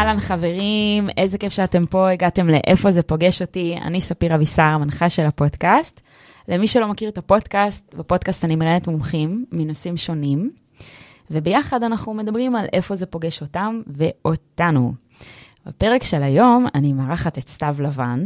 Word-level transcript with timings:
אהלן 0.00 0.20
חברים, 0.20 1.08
איזה 1.16 1.38
כיף 1.38 1.52
שאתם 1.52 1.86
פה, 1.86 2.10
הגעתם 2.10 2.48
לאיפה 2.48 2.92
זה 2.92 3.02
פוגש 3.02 3.42
אותי. 3.42 3.78
אני 3.82 4.00
ספיר 4.00 4.34
אבישר, 4.34 4.62
המנחה 4.62 5.08
של 5.08 5.26
הפודקאסט. 5.26 6.00
למי 6.48 6.66
שלא 6.66 6.88
מכיר 6.88 7.08
את 7.08 7.18
הפודקאסט, 7.18 7.94
בפודקאסט 7.94 8.44
אני 8.44 8.56
מראיינת 8.56 8.88
מומחים 8.88 9.44
מנושאים 9.52 9.96
שונים, 9.96 10.50
וביחד 11.30 11.82
אנחנו 11.82 12.14
מדברים 12.14 12.56
על 12.56 12.66
איפה 12.72 12.96
זה 12.96 13.06
פוגש 13.06 13.40
אותם 13.40 13.80
ואותנו. 13.86 14.92
בפרק 15.66 16.04
של 16.04 16.22
היום 16.22 16.66
אני 16.74 16.92
מארחת 16.92 17.38
את 17.38 17.48
סתיו 17.48 17.76
לבן. 17.78 18.24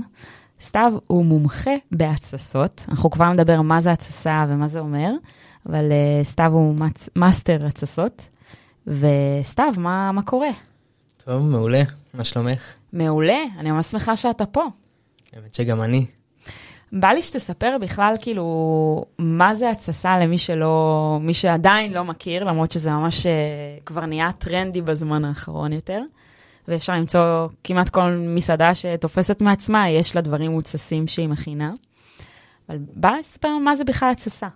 סתיו 0.60 0.92
הוא 1.06 1.24
מומחה 1.24 1.74
בהתססות, 1.92 2.84
אנחנו 2.88 3.10
כבר 3.10 3.32
נדבר 3.32 3.62
מה 3.62 3.80
זה 3.80 3.92
התססה 3.92 4.44
ומה 4.48 4.68
זה 4.68 4.80
אומר, 4.80 5.10
אבל 5.68 5.84
uh, 5.90 6.24
סתיו 6.24 6.52
הוא 6.52 6.74
מאסטר 7.16 7.66
התססות. 7.66 8.22
וסתיו, 8.86 9.72
מה, 9.76 10.12
מה 10.12 10.22
קורה? 10.22 10.50
טוב, 11.24 11.42
מעולה, 11.42 11.82
מה 12.14 12.24
שלומך? 12.24 12.62
מעולה, 12.92 13.38
אני 13.58 13.70
ממש 13.70 13.86
שמחה 13.86 14.16
שאתה 14.16 14.46
פה. 14.46 14.64
האמת 15.32 15.54
שגם 15.54 15.82
אני. 15.82 16.06
בא 16.92 17.08
לי 17.08 17.22
שתספר 17.22 17.76
בכלל, 17.80 18.14
כאילו, 18.20 19.04
מה 19.18 19.54
זה 19.54 19.70
התססה 19.70 20.18
למי 20.18 20.38
שלא, 20.38 21.18
מי 21.20 21.34
שעדיין 21.34 21.92
לא 21.92 22.04
מכיר, 22.04 22.44
למרות 22.44 22.72
שזה 22.72 22.90
ממש 22.90 23.26
uh, 23.26 23.28
כבר 23.86 24.06
נהיה 24.06 24.32
טרנדי 24.32 24.80
בזמן 24.80 25.24
האחרון 25.24 25.72
יותר. 25.72 26.00
ואפשר 26.68 26.92
למצוא 26.92 27.48
כמעט 27.64 27.88
כל 27.88 28.10
מסעדה 28.10 28.74
שתופסת 28.74 29.40
מעצמה, 29.40 29.90
יש 29.90 30.16
לה 30.16 30.20
דברים 30.22 30.50
מותססים 30.50 31.06
שהיא 31.06 31.28
מכינה. 31.28 31.72
אבל 32.68 32.78
בא 32.94 33.08
לי 33.08 33.18
לספר 33.18 33.58
מה 33.58 33.76
זה 33.76 33.84
בכלל 33.84 34.10
התססה. 34.10 34.48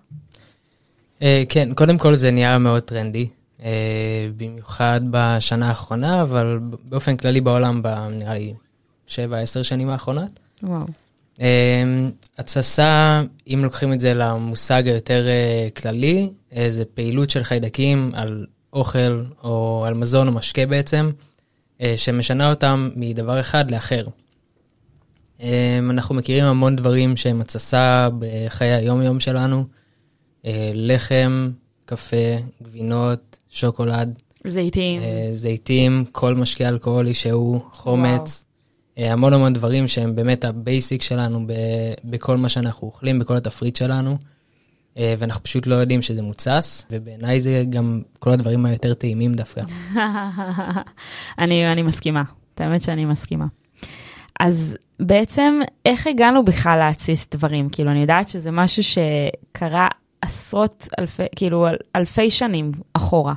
Uh, 1.19 1.23
כן, 1.49 1.75
קודם 1.75 1.99
כל 1.99 2.15
זה 2.15 2.31
נהיה 2.31 2.59
מאוד 2.59 2.83
טרנדי. 2.83 3.29
Uh, 3.59 3.63
במיוחד 4.37 5.01
בשנה 5.11 5.69
האחרונה, 5.69 6.23
אבל 6.23 6.59
באופן 6.85 7.17
כללי 7.17 7.41
בעולם, 7.41 7.83
נראה 8.11 8.35
לי 8.35 8.55
7-10 9.09 9.13
שנים 9.63 9.91
האחרונות. 9.91 10.41
וואו. 10.63 10.87
Uh, 11.37 11.41
התססה, 12.39 13.23
אם 13.47 13.61
לוקחים 13.65 13.93
את 13.93 14.01
זה 14.01 14.15
למושג 14.15 14.87
היותר 14.87 15.27
uh, 15.27 15.81
כללי, 15.81 16.31
זה 16.69 16.85
פעילות 16.85 17.31
של 17.31 17.43
חיידקים 17.43 18.11
על 18.15 18.47
אוכל 18.73 19.25
או 19.43 19.85
על 19.87 19.95
מזון 19.95 20.29
או 20.29 20.33
משקה 20.33 20.67
בעצם, 20.67 21.11
שמשנה 21.97 22.51
אותם 22.51 22.91
מדבר 22.97 23.41
אחד 23.41 23.71
לאחר. 23.71 24.07
אנחנו 25.91 26.15
מכירים 26.15 26.45
המון 26.45 26.77
דברים 26.77 27.17
שהם 27.17 27.41
התססה 27.41 28.09
בחיי 28.19 28.73
היום-יום 28.73 29.21
שלנו, 29.21 29.65
לחם, 30.75 31.51
קפה, 31.85 32.17
גבינות, 32.63 33.38
שוקולד. 33.51 34.19
זיתים. 34.47 35.03
אה, 35.03 35.29
זיתים, 35.33 36.05
כל 36.13 36.35
משקה 36.35 36.69
אלכוהולי 36.69 37.15
שהוא, 37.15 37.61
חומץ. 37.73 38.45
אה, 38.99 39.13
המון 39.13 39.33
המון 39.33 39.53
דברים 39.53 39.89
שהם 39.89 40.17
באמת 40.17 40.45
ה 40.45 40.55
basic 40.55 41.03
שלנו 41.03 41.47
ב, 41.47 41.53
בכל 42.05 42.37
מה 42.37 42.49
שאנחנו 42.49 42.87
אוכלים, 42.87 43.19
בכל 43.19 43.37
התפריט 43.37 43.77
שלנו. 43.77 44.19
אה, 44.99 45.15
ואנחנו 45.19 45.43
פשוט 45.43 45.67
לא 45.67 45.75
יודעים 45.75 46.03
שזה 46.03 46.23
מותסס, 46.23 46.87
ובעיניי 46.91 47.41
זה 47.41 47.65
גם 47.71 48.03
כל 48.19 48.31
הדברים 48.31 48.67
היותר 48.67 48.95
טעימים 48.95 49.35
דווקא. 49.35 49.63
אני, 51.39 51.73
אני 51.73 51.83
מסכימה, 51.83 52.23
את 52.55 52.61
האמת 52.61 52.83
שאני 52.83 53.05
מסכימה. 53.05 53.47
אז 54.41 54.77
בעצם, 55.01 55.61
איך 55.87 56.07
הגענו 56.07 56.45
בכלל 56.45 56.79
להתסיס 56.79 57.29
דברים? 57.31 57.69
כאילו, 57.69 57.91
אני 57.91 58.01
יודעת 58.01 58.29
שזה 58.29 58.51
משהו 58.51 58.83
שקרה 58.83 59.89
עשרות 60.23 60.89
אלפי, 60.99 61.23
כאילו 61.37 61.67
אלפי 61.97 62.31
שנים 62.31 62.73
אחורה. 62.93 63.35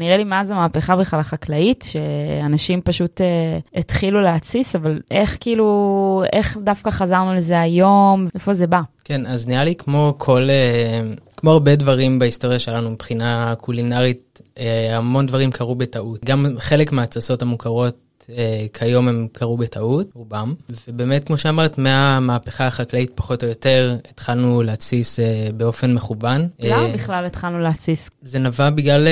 נראה 0.00 0.16
לי 0.16 0.24
מאז 0.24 0.50
המהפכה 0.50 0.96
בכלל 0.96 1.20
החקלאית, 1.20 1.84
שאנשים 1.90 2.80
פשוט 2.80 3.20
אה, 3.20 3.58
התחילו 3.74 4.22
להתסיס, 4.22 4.76
אבל 4.76 5.00
איך 5.10 5.36
כאילו, 5.40 6.22
איך 6.32 6.56
דווקא 6.56 6.90
חזרנו 6.90 7.34
לזה 7.34 7.60
היום, 7.60 8.26
איפה 8.34 8.54
זה 8.54 8.66
בא? 8.66 8.80
כן, 9.04 9.26
אז 9.26 9.48
נראה 9.48 9.64
לי 9.64 9.74
כמו 9.74 10.14
כל, 10.18 10.48
אה, 10.50 11.00
כמו 11.36 11.50
הרבה 11.50 11.76
דברים 11.76 12.18
בהיסטוריה 12.18 12.58
שלנו 12.58 12.90
מבחינה 12.90 13.54
קולינרית, 13.60 14.40
אה, 14.58 14.96
המון 14.96 15.26
דברים 15.26 15.50
קרו 15.50 15.74
בטעות. 15.74 16.24
גם 16.24 16.46
חלק 16.58 16.92
מההתססות 16.92 17.42
המוכרות 17.42 18.05
אה, 18.30 18.66
כיום 18.72 19.08
הם 19.08 19.26
קרו 19.32 19.56
בטעות, 19.56 20.06
רובם. 20.14 20.54
ובאמת, 20.88 21.24
כמו 21.24 21.38
שאמרת, 21.38 21.78
מהמהפכה 21.78 22.66
החקלאית 22.66 23.10
פחות 23.14 23.44
או 23.44 23.48
יותר, 23.48 23.96
התחלנו 24.10 24.62
להתסיס 24.62 25.20
אה, 25.20 25.48
באופן 25.56 25.94
מכוון. 25.94 26.48
למה 26.60 26.86
אה, 26.86 26.92
בכלל 26.92 27.26
התחלנו 27.26 27.58
להתסיס? 27.58 28.10
זה 28.22 28.38
נבע 28.38 28.70
בגלל 28.70 29.08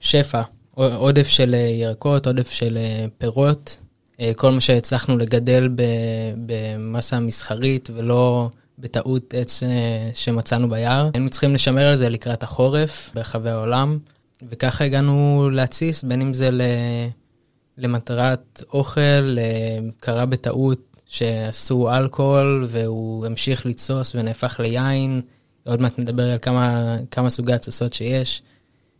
שפע, 0.00 0.42
עודף 0.74 1.26
של 1.28 1.54
ירקות, 1.54 2.26
עודף 2.26 2.50
של 2.50 2.78
פירות, 3.18 3.80
כל 4.36 4.52
מה 4.52 4.60
שהצלחנו 4.60 5.18
לגדל 5.18 5.68
במסה 6.46 7.20
מסחרית 7.20 7.90
ולא 7.94 8.48
בטעות 8.78 9.34
עץ 9.36 9.62
שמצאנו 10.14 10.70
ביער. 10.70 11.10
היינו 11.14 11.30
צריכים 11.30 11.54
לשמר 11.54 11.86
על 11.86 11.96
זה 11.96 12.08
לקראת 12.08 12.42
החורף 12.42 13.10
ברחבי 13.14 13.50
העולם, 13.50 13.98
וככה 14.50 14.84
הגענו 14.84 15.48
להתסיס, 15.52 16.02
בין 16.02 16.22
אם 16.22 16.34
זה 16.34 16.50
ל... 16.50 16.62
למטרת 17.78 18.62
אוכל, 18.72 19.38
אה, 19.38 19.78
קרה 20.00 20.26
בטעות 20.26 20.80
שעשו 21.06 21.90
אלכוהול 21.96 22.66
והוא 22.68 23.26
המשיך 23.26 23.66
לתסוס 23.66 24.14
ונהפך 24.14 24.60
ליין. 24.60 25.20
עוד 25.66 25.80
מעט 25.80 25.98
נדבר 25.98 26.30
על 26.30 26.38
כמה, 26.42 26.96
כמה 27.10 27.30
סוגי 27.30 27.52
התססות 27.52 27.92
שיש. 27.92 28.42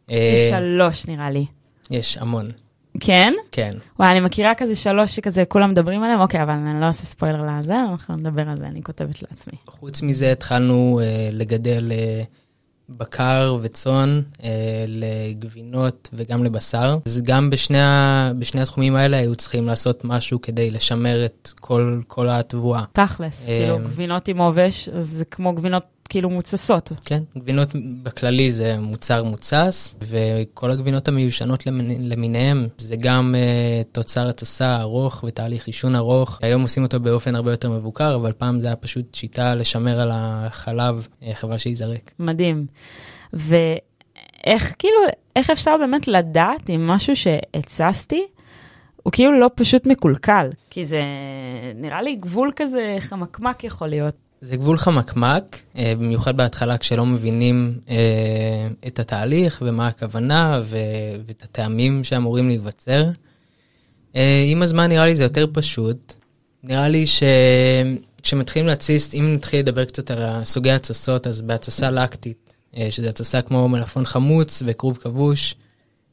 יש 0.09 0.53
אה, 0.53 0.59
שלוש 0.59 1.07
נראה 1.07 1.31
לי. 1.31 1.47
יש 1.91 2.19
המון. 2.19 2.47
כן? 3.01 3.35
כן. 3.53 3.77
וואי, 3.99 4.11
אני 4.11 4.21
מכירה 4.21 4.55
כזה 4.57 4.77
שלוש 4.77 5.17
שכזה 5.17 5.45
כולם 5.45 5.71
מדברים 5.71 6.03
עליהם, 6.03 6.21
אוקיי, 6.21 6.43
אבל 6.43 6.53
אני 6.53 6.81
לא 6.81 6.89
עושה 6.89 7.07
ספוילר 7.07 7.43
לזה, 7.43 7.75
אנחנו 7.91 8.17
נדבר 8.17 8.49
על 8.49 8.57
זה, 8.57 8.67
אני 8.67 8.83
כותבת 8.83 9.23
לעצמי. 9.23 9.59
חוץ 9.67 10.03
מזה 10.03 10.33
התחלנו 10.33 11.01
uh, 11.01 11.35
לגדל 11.35 11.93
uh, 11.93 12.27
בקר 12.97 13.57
וצאן 13.63 14.21
אה, 14.43 14.85
לגבינות 14.89 16.09
וגם 16.13 16.45
לבשר. 16.45 16.99
אז 17.07 17.21
גם 17.25 17.51
בשני, 17.51 17.81
ה, 17.81 18.33
בשני 18.39 18.61
התחומים 18.61 18.97
האלה 18.97 19.17
היו 19.17 19.35
צריכים 19.35 19.67
לעשות 19.67 20.05
משהו 20.05 20.41
כדי 20.41 20.71
לשמר 20.71 21.25
את 21.25 21.53
כל, 21.61 22.01
כל 22.07 22.29
התבואה. 22.29 22.85
תכלס, 22.93 23.43
אה, 23.43 23.47
כאילו 23.47 23.79
גבינות 23.79 24.29
עם 24.29 24.39
עובש, 24.39 24.89
זה 24.99 25.25
כמו 25.25 25.53
גבינות 25.53 25.85
כאילו 26.11 26.31
מוצסות. 26.31 26.93
כן, 27.05 27.23
גבינות 27.39 27.69
בכללי 28.03 28.51
זה 28.51 28.77
מוצר 28.79 29.25
מוצס, 29.25 29.95
וכל 30.03 30.71
הגבינות 30.71 31.09
המיושנות 31.09 31.67
למיניהם 31.99 32.69
זה 32.79 32.97
גם 32.97 33.35
uh, 33.35 33.93
תוצר 33.93 34.29
התסה 34.29 34.81
ארוך 34.81 35.25
ותהליך 35.27 35.67
עישון 35.67 35.97
ארוך. 35.97 36.39
היום 36.43 36.63
עושים 36.63 36.83
אותו 36.83 37.01
באופן 37.01 37.35
הרבה 37.35 37.51
יותר 37.51 37.71
מבוקר, 37.71 38.15
אבל 38.15 38.33
פעם 38.33 38.61
זה 38.61 38.67
היה 38.67 38.77
פשוט 38.77 39.15
שיטה 39.15 39.55
לשמר 39.55 40.01
על 40.01 40.11
החלב, 40.13 41.09
uh, 41.23 41.25
חבל 41.35 41.59
שייזרק. 41.59 42.11
מדהים. 42.19 42.67
ואיך 43.33 44.75
כאילו, 44.79 44.99
איך 45.37 45.51
אפשר 45.51 45.77
באמת 45.77 46.09
לדעת 46.09 46.71
אם 46.71 46.87
משהו 46.87 47.17
שהתססתי, 47.17 48.23
הוא 49.03 49.13
כאילו 49.13 49.41
לא 49.41 49.51
פשוט 49.55 49.87
מקולקל, 49.87 50.51
כי 50.71 50.85
זה 50.85 51.03
נראה 51.75 52.03
לי 52.03 52.15
גבול 52.15 52.53
כזה 52.57 52.97
חמקמק 53.01 53.65
יכול 53.65 53.89
להיות. 53.89 54.30
זה 54.41 54.57
גבול 54.57 54.77
חמקמק, 54.77 55.59
אה, 55.77 55.93
במיוחד 55.99 56.37
בהתחלה 56.37 56.79
כשלא 56.79 57.07
מבינים 57.07 57.79
אה, 57.91 57.97
את 58.87 58.99
התהליך 58.99 59.63
ומה 59.67 59.89
הכוונה 59.89 60.61
ואת 61.27 61.43
הטעמים 61.43 62.05
שאמורים 62.05 62.49
להיווצר. 62.49 63.05
אה, 64.17 64.45
עם 64.47 64.63
הזמן 64.63 64.89
נראה 64.89 65.07
לי 65.07 65.15
זה 65.15 65.23
יותר 65.23 65.47
פשוט. 65.53 66.15
נראה 66.65 66.89
לי 66.89 67.05
שכשמתחילים 67.07 68.67
להתסיס, 68.69 69.15
אם 69.15 69.35
נתחיל 69.35 69.61
לדבר 69.61 69.85
קצת 69.85 70.11
על 70.11 70.45
סוגי 70.45 70.71
התססות, 70.71 71.27
אז 71.27 71.43
בהתססה 71.43 71.91
לקטית, 71.91 72.55
שזה 72.91 73.09
התססה 73.09 73.43
כמו 73.43 73.69
מלפון 73.69 74.05
חמוץ 74.05 74.63
וכרוב 74.67 74.99
כבוש, 75.03 75.55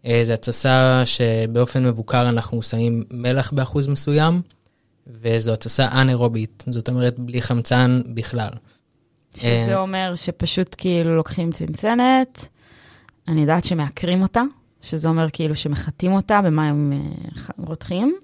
זה 0.03 0.33
התססה 0.33 1.03
שבאופן 1.06 1.85
מבוקר 1.85 2.30
אנחנו 2.30 2.62
שמים 2.62 3.03
מלח 3.12 3.51
באחוז 3.51 3.88
מסוים. 3.88 4.41
וזו 5.21 5.54
התססה 5.54 5.88
אנאירובית, 5.92 6.65
זאת 6.69 6.89
אומרת 6.89 7.19
בלי 7.19 7.42
חמצן 7.42 8.01
בכלל. 8.13 8.50
שזה 9.36 9.74
אה, 9.74 9.80
אומר 9.80 10.13
שפשוט 10.15 10.75
כאילו 10.77 11.15
לוקחים 11.15 11.51
צנצנת, 11.51 12.48
אני 13.27 13.42
יודעת 13.42 13.65
שמעקרים 13.65 14.21
אותה, 14.21 14.42
שזה 14.81 15.09
אומר 15.09 15.30
כאילו 15.33 15.56
שמחטאים 15.56 16.12
אותה 16.12 16.42
במים 16.42 16.94
אה, 16.94 17.42
רותחים, 17.57 18.15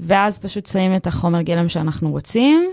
ואז 0.00 0.38
פשוט 0.38 0.66
שמים 0.66 0.96
את 0.96 1.06
החומר 1.06 1.42
גלם 1.42 1.68
שאנחנו 1.68 2.10
רוצים, 2.10 2.70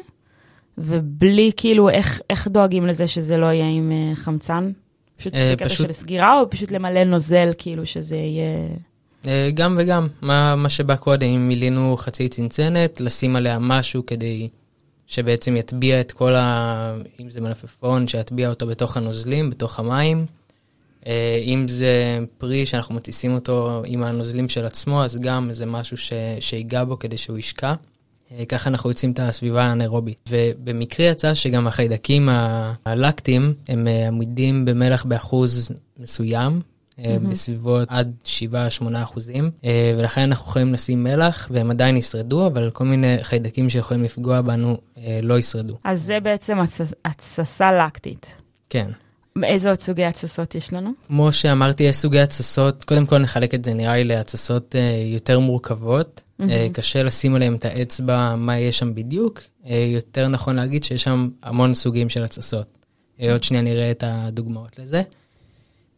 ובלי 0.77 1.51
כאילו, 1.57 1.89
איך, 1.89 2.21
איך 2.29 2.47
דואגים 2.47 2.85
לזה 2.87 3.07
שזה 3.07 3.37
לא 3.37 3.45
יהיה 3.45 3.69
עם 3.69 3.91
אה, 3.91 4.15
חמצן? 4.15 4.71
פשוט 5.17 5.33
בקטע. 5.33 5.69
של 5.69 5.91
סגירה, 5.91 6.39
או 6.39 6.49
פשוט 6.49 6.71
למלא 6.71 7.03
נוזל, 7.03 7.51
כאילו 7.57 7.85
שזה 7.85 8.15
יהיה... 8.15 8.69
אה, 9.27 9.49
גם 9.53 9.75
וגם, 9.79 10.07
מה, 10.21 10.55
מה 10.55 10.69
שבא 10.69 10.95
קודם, 10.95 11.27
אם 11.27 11.47
מילינו 11.47 11.97
חצי 11.97 12.29
צנצנת, 12.29 13.01
לשים 13.01 13.35
עליה 13.35 13.59
משהו 13.59 14.05
כדי 14.05 14.49
שבעצם 15.07 15.55
יטביע 15.55 16.01
את 16.01 16.11
כל 16.11 16.35
ה... 16.35 16.95
אם 17.19 17.29
זה 17.29 17.41
מלפפון, 17.41 18.07
שיטביע 18.07 18.49
אותו 18.49 18.67
בתוך 18.67 18.97
הנוזלים, 18.97 19.49
בתוך 19.49 19.79
המים. 19.79 20.25
אה, 21.07 21.41
אם 21.43 21.67
זה 21.67 22.19
פרי 22.37 22.65
שאנחנו 22.65 22.95
מטיסים 22.95 23.33
אותו 23.33 23.81
עם 23.85 24.03
הנוזלים 24.03 24.49
של 24.49 24.65
עצמו, 24.65 25.03
אז 25.03 25.17
גם 25.21 25.49
זה 25.51 25.65
משהו 25.65 25.97
ש, 25.97 26.13
שיגע 26.39 26.83
בו 26.83 26.99
כדי 26.99 27.17
שהוא 27.17 27.37
ישקע. 27.37 27.73
אה, 28.31 28.45
ככה 28.45 28.69
אנחנו 28.69 28.89
יוצאים 28.89 29.11
את 29.11 29.19
הסביבה 29.19 29.63
האנאירובית. 29.63 30.29
ובמקרה 30.29 31.05
יצא 31.05 31.33
שגם 31.33 31.67
החיידקים 31.67 32.29
הלקטיים 32.85 33.53
הם 33.67 33.87
עמידים 34.07 34.65
במלח 34.65 35.05
באחוז 35.05 35.71
מסוים, 35.99 36.61
mm-hmm. 36.97 37.29
בסביבות 37.29 37.87
עד 37.91 38.13
7-8 38.23 39.03
אחוזים, 39.03 39.51
ולכן 39.97 40.21
אנחנו 40.21 40.49
יכולים 40.49 40.73
לשים 40.73 41.03
מלח 41.03 41.47
והם 41.51 41.71
עדיין 41.71 41.97
ישרדו, 41.97 42.47
אבל 42.47 42.71
כל 42.71 42.83
מיני 42.83 43.17
חיידקים 43.21 43.69
שיכולים 43.69 44.03
לפגוע 44.03 44.41
בנו 44.41 44.77
לא 45.23 45.39
ישרדו. 45.39 45.77
אז 45.83 46.01
זה 46.01 46.19
בעצם 46.19 46.57
התססה 47.05 47.85
לקטית. 47.85 48.35
כן. 48.69 48.91
איזה 49.43 49.69
עוד 49.69 49.79
סוגי 49.79 50.05
התססות 50.05 50.55
יש 50.55 50.73
לנו? 50.73 50.91
כמו 51.07 51.31
שאמרתי, 51.31 51.83
יש 51.83 51.95
סוגי 51.95 52.19
התססות, 52.19 52.83
קודם 52.83 53.05
כל 53.05 53.17
נחלק 53.17 53.53
את 53.53 53.65
זה 53.65 53.73
נראה 53.73 53.93
לי 53.93 54.03
להתססות 54.03 54.75
אה, 54.75 55.03
יותר 55.05 55.39
מורכבות. 55.39 56.23
Mm-hmm. 56.41 56.43
אה, 56.49 56.67
קשה 56.73 57.03
לשים 57.03 57.35
עליהם 57.35 57.55
את 57.55 57.65
האצבע 57.65 58.35
מה 58.35 58.59
יש 58.59 58.79
שם 58.79 58.95
בדיוק. 58.95 59.41
אה, 59.65 59.87
יותר 59.93 60.27
נכון 60.27 60.55
להגיד 60.55 60.83
שיש 60.83 61.03
שם 61.03 61.29
המון 61.43 61.73
סוגים 61.73 62.09
של 62.09 62.23
התססות. 62.23 62.67
אה, 63.21 63.31
עוד 63.31 63.43
שנייה 63.43 63.63
נראה 63.63 63.91
את 63.91 64.03
הדוגמאות 64.07 64.79
לזה. 64.79 65.01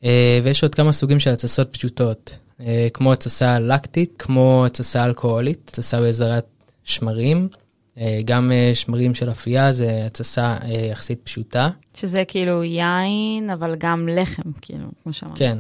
אה, 0.04 0.40
ויש 0.44 0.64
עוד 0.64 0.76
כמה 0.76 0.92
סוגים 0.92 1.20
של 1.20 1.32
התססות 1.32 1.74
פשוטות, 1.74 2.38
אה, 2.60 2.88
כמו 2.94 3.14
התססה 3.14 3.60
לקטית, 3.60 4.14
כמו 4.20 4.64
התססה 4.66 5.06
אלכוהולית, 5.06 5.70
התססה 5.70 6.02
בעזרת 6.02 6.46
שמרים. 6.84 7.48
אה, 7.98 8.20
גם 8.26 8.52
שמרים 8.74 9.16
של 9.16 9.30
אפייה 9.30 9.72
זה 9.72 10.06
התססה 10.06 10.58
יחסית 10.92 11.20
פשוטה. 11.24 11.70
שזה 11.94 12.24
כאילו 12.28 12.64
יין, 12.64 13.50
אבל 13.50 13.76
גם 13.78 14.08
לחם, 14.12 14.52
כאילו, 14.62 14.88
כמו 15.04 15.14
שאמרת. 15.14 15.38
כן. 15.38 15.58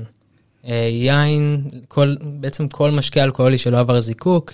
יין, 0.92 1.70
כל, 1.88 2.16
בעצם 2.22 2.68
כל 2.68 2.92
משקה 2.92 3.24
אלכוהולי 3.24 3.58
שלא 3.58 3.80
עבר 3.80 4.00
זיקוק, 4.00 4.54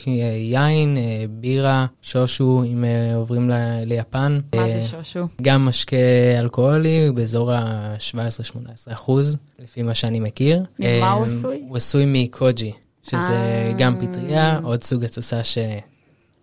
יין, 0.51 0.98
בירה, 1.30 1.86
שושו, 2.01 2.63
אם 2.63 2.86
עוברים 3.15 3.50
ל, 3.50 3.54
ליפן. 3.86 4.39
מה 4.56 4.65
זה 4.69 4.88
שושו? 4.88 5.27
גם 5.42 5.65
משקה 5.65 5.95
אלכוהולי, 6.39 7.12
באזור 7.15 7.51
ה-17-18 7.54 8.94
אחוז, 8.94 9.38
לפי 9.60 9.81
מה 9.81 9.94
שאני 9.94 10.19
מכיר. 10.19 10.63
ממה 10.80 11.12
הוא 11.12 11.25
עשוי? 11.25 11.63
הוא 11.68 11.77
עשוי 11.77 12.04
מקוג'י, 12.07 12.71
שזה 13.04 13.71
גם 13.77 13.95
פטריה, 14.01 14.60
עוד 14.63 14.83
סוג 14.83 15.04
התססה 15.04 15.44
ש... 15.44 15.57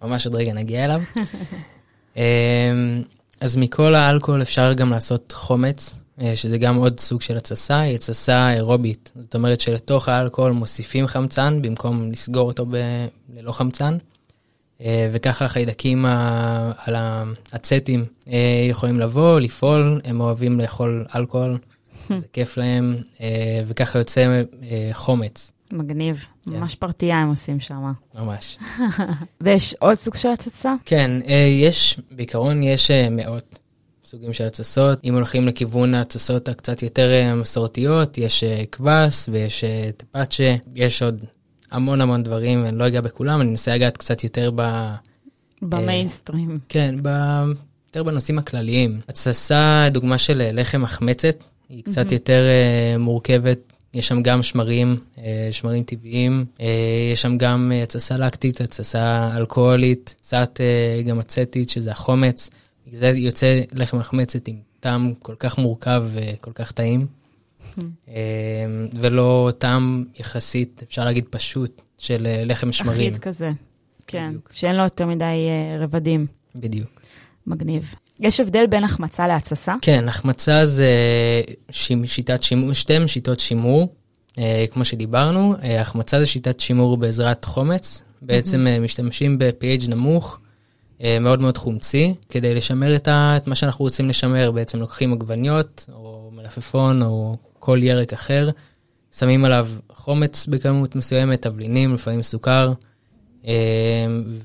ממש 0.02 0.26
עוד 0.26 0.34
רגע 0.34 0.52
נגיע 0.52 0.84
אליו. 0.84 1.02
אז 3.40 3.56
מכל 3.56 3.94
האלכוהול 3.94 4.42
אפשר 4.42 4.72
גם 4.72 4.90
לעשות 4.90 5.32
חומץ, 5.32 5.94
אה, 5.94 5.99
שזה 6.34 6.58
גם 6.58 6.76
עוד 6.76 7.00
סוג 7.00 7.20
של 7.22 7.36
התססה, 7.36 7.80
היא 7.80 7.94
התססה 7.94 8.52
אירובית. 8.52 9.12
זאת 9.16 9.34
אומרת 9.34 9.60
שלתוך 9.60 10.08
האלכוהול 10.08 10.52
מוסיפים 10.52 11.06
חמצן 11.06 11.62
במקום 11.62 12.12
לסגור 12.12 12.46
אותו 12.48 12.66
ב- 12.70 13.06
ללא 13.34 13.52
חמצן. 13.52 13.98
אה, 14.80 15.10
וככה 15.12 15.44
החיידקים 15.44 16.04
על 16.76 16.94
האצטים 17.52 18.04
אה, 18.28 18.66
יכולים 18.70 19.00
לבוא, 19.00 19.40
לפעול, 19.40 20.00
הם 20.04 20.20
אוהבים 20.20 20.60
לאכול 20.60 21.06
אלכוהול, 21.14 21.58
זה 22.20 22.26
כיף 22.32 22.56
להם, 22.56 22.96
וככה 23.66 23.98
יוצא 23.98 24.42
חומץ. 24.92 25.52
מגניב, 25.72 26.24
כן. 26.44 26.50
ממש 26.50 26.74
פרטייה 26.74 27.16
הם 27.16 27.28
עושים 27.28 27.60
שם. 27.60 27.92
ממש. 28.14 28.58
ויש 29.40 29.74
עוד 29.74 29.94
סוג 29.94 30.14
של 30.14 30.28
הצצה? 30.28 30.74
כן, 30.84 31.10
אה, 31.28 31.48
יש, 31.60 32.00
בעיקרון 32.10 32.62
יש 32.62 32.90
אה, 32.90 33.08
מאות 33.10 33.58
סוגים 34.10 34.32
של 34.32 34.44
הצצות. 34.44 34.98
אם 35.04 35.14
הולכים 35.14 35.46
לכיוון 35.46 35.94
ההצצות 35.94 36.48
הקצת 36.48 36.82
יותר 36.82 37.10
אה, 37.10 37.34
מסורתיות, 37.34 38.18
יש 38.18 38.44
קבס 38.70 39.28
ויש 39.32 39.64
טפאצ'ה, 39.96 40.56
יש 40.74 41.02
עוד 41.02 41.24
המון 41.70 42.00
המון 42.00 42.22
דברים, 42.22 42.66
אני 42.66 42.78
לא 42.78 42.86
אגע 42.86 43.00
בכולם, 43.00 43.40
אני 43.40 43.50
אנסה 43.50 43.74
לגעת 43.74 43.96
קצת 43.96 44.24
יותר 44.24 44.50
ב... 44.54 44.90
במיינסטרים. 45.62 46.58
כן, 46.68 46.94
ב... 47.02 47.08
יותר 47.86 48.02
בנושאים 48.02 48.38
הכלליים. 48.38 49.00
התססה, 49.08 49.88
דוגמה 49.90 50.18
של 50.18 50.50
לחם 50.52 50.82
מחמצת, 50.82 51.44
היא 51.68 51.84
קצת 51.84 52.12
יותר 52.12 52.42
מורכבת 52.98 53.58
יש 53.94 54.08
שם 54.08 54.22
גם 54.22 54.42
שמרים, 54.42 54.96
אה, 55.18 55.48
שמרים 55.50 55.82
טבעיים, 55.82 56.44
אה, 56.60 56.66
יש 57.12 57.22
שם 57.22 57.38
גם 57.38 57.72
אה, 57.74 57.82
התססה 57.82 58.14
לקטית, 58.14 58.60
התססה 58.60 59.30
אלכוהולית, 59.36 60.14
קצת 60.20 60.60
גם 61.06 61.20
אצטית, 61.20 61.68
שזה 61.68 61.90
החומץ. 61.90 62.50
זה 62.92 63.08
יוצא 63.08 63.60
לחם 63.72 63.98
מחמצת 63.98 64.48
עם 64.48 64.56
טעם 64.80 65.14
כל 65.18 65.34
כך 65.38 65.58
מורכב 65.58 66.04
וכל 66.12 66.52
כך 66.54 66.72
טעים, 66.72 67.06
ולא 69.00 69.52
טעם 69.58 70.04
יחסית, 70.18 70.82
אפשר 70.88 71.04
להגיד 71.04 71.24
פשוט, 71.30 71.82
של 71.98 72.26
לחם 72.44 72.72
שמרים. 72.72 73.12
אחיד 73.12 73.18
כזה, 73.18 73.50
כן, 74.06 74.26
בדיוק. 74.28 74.48
שאין 74.52 74.76
לו 74.76 74.82
יותר 74.82 75.06
מדי 75.06 75.48
רבדים. 75.80 76.26
בדיוק. 76.54 77.00
מגניב. 77.46 77.94
יש 78.20 78.40
הבדל 78.40 78.66
בין 78.66 78.84
החמצה 78.84 79.26
להתססה? 79.28 79.74
כן, 79.82 80.08
החמצה 80.08 80.66
זה 80.66 80.92
שיטת 82.04 82.42
שימור, 82.42 82.72
שתיהן 82.72 83.06
שיטות 83.06 83.40
שימור, 83.40 83.94
אה, 84.38 84.64
כמו 84.70 84.84
שדיברנו. 84.84 85.54
אה, 85.62 85.80
החמצה 85.80 86.20
זה 86.20 86.26
שיטת 86.26 86.60
שימור 86.60 86.96
בעזרת 86.96 87.44
חומץ. 87.44 88.02
בעצם 88.22 88.66
mm-hmm. 88.66 88.80
משתמשים 88.80 89.38
ב-pH 89.38 89.90
נמוך, 89.90 90.40
מאוד 91.20 91.40
מאוד 91.40 91.58
חומצי, 91.58 92.14
כדי 92.28 92.54
לשמר 92.54 92.96
את, 92.96 93.08
ה, 93.08 93.36
את 93.36 93.46
מה 93.46 93.54
שאנחנו 93.54 93.84
רוצים 93.84 94.08
לשמר. 94.08 94.50
בעצם 94.50 94.80
לוקחים 94.80 95.12
עגבניות, 95.12 95.86
או 95.92 96.30
מלפפון, 96.32 97.02
או 97.02 97.36
כל 97.58 97.78
ירק 97.82 98.12
אחר, 98.12 98.50
שמים 99.12 99.44
עליו 99.44 99.68
חומץ 99.92 100.46
בכמות 100.46 100.96
מסוימת, 100.96 101.42
תבלינים, 101.42 101.94
לפעמים 101.94 102.22
סוכר, 102.22 102.72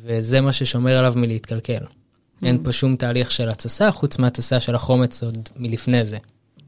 וזה 0.03 0.41
מה 0.41 0.53
ששומר 0.53 0.97
עליו 0.97 1.13
מלהתקלקל. 1.15 1.83
אין 2.43 2.63
פה 2.63 2.71
שום 2.71 2.95
תהליך 2.95 3.31
של 3.31 3.49
התססה, 3.49 3.91
חוץ 3.91 4.19
מהתססה 4.19 4.59
של 4.59 4.75
החומץ 4.75 5.23
עוד 5.23 5.49
מלפני 5.55 6.05
זה. 6.05 6.17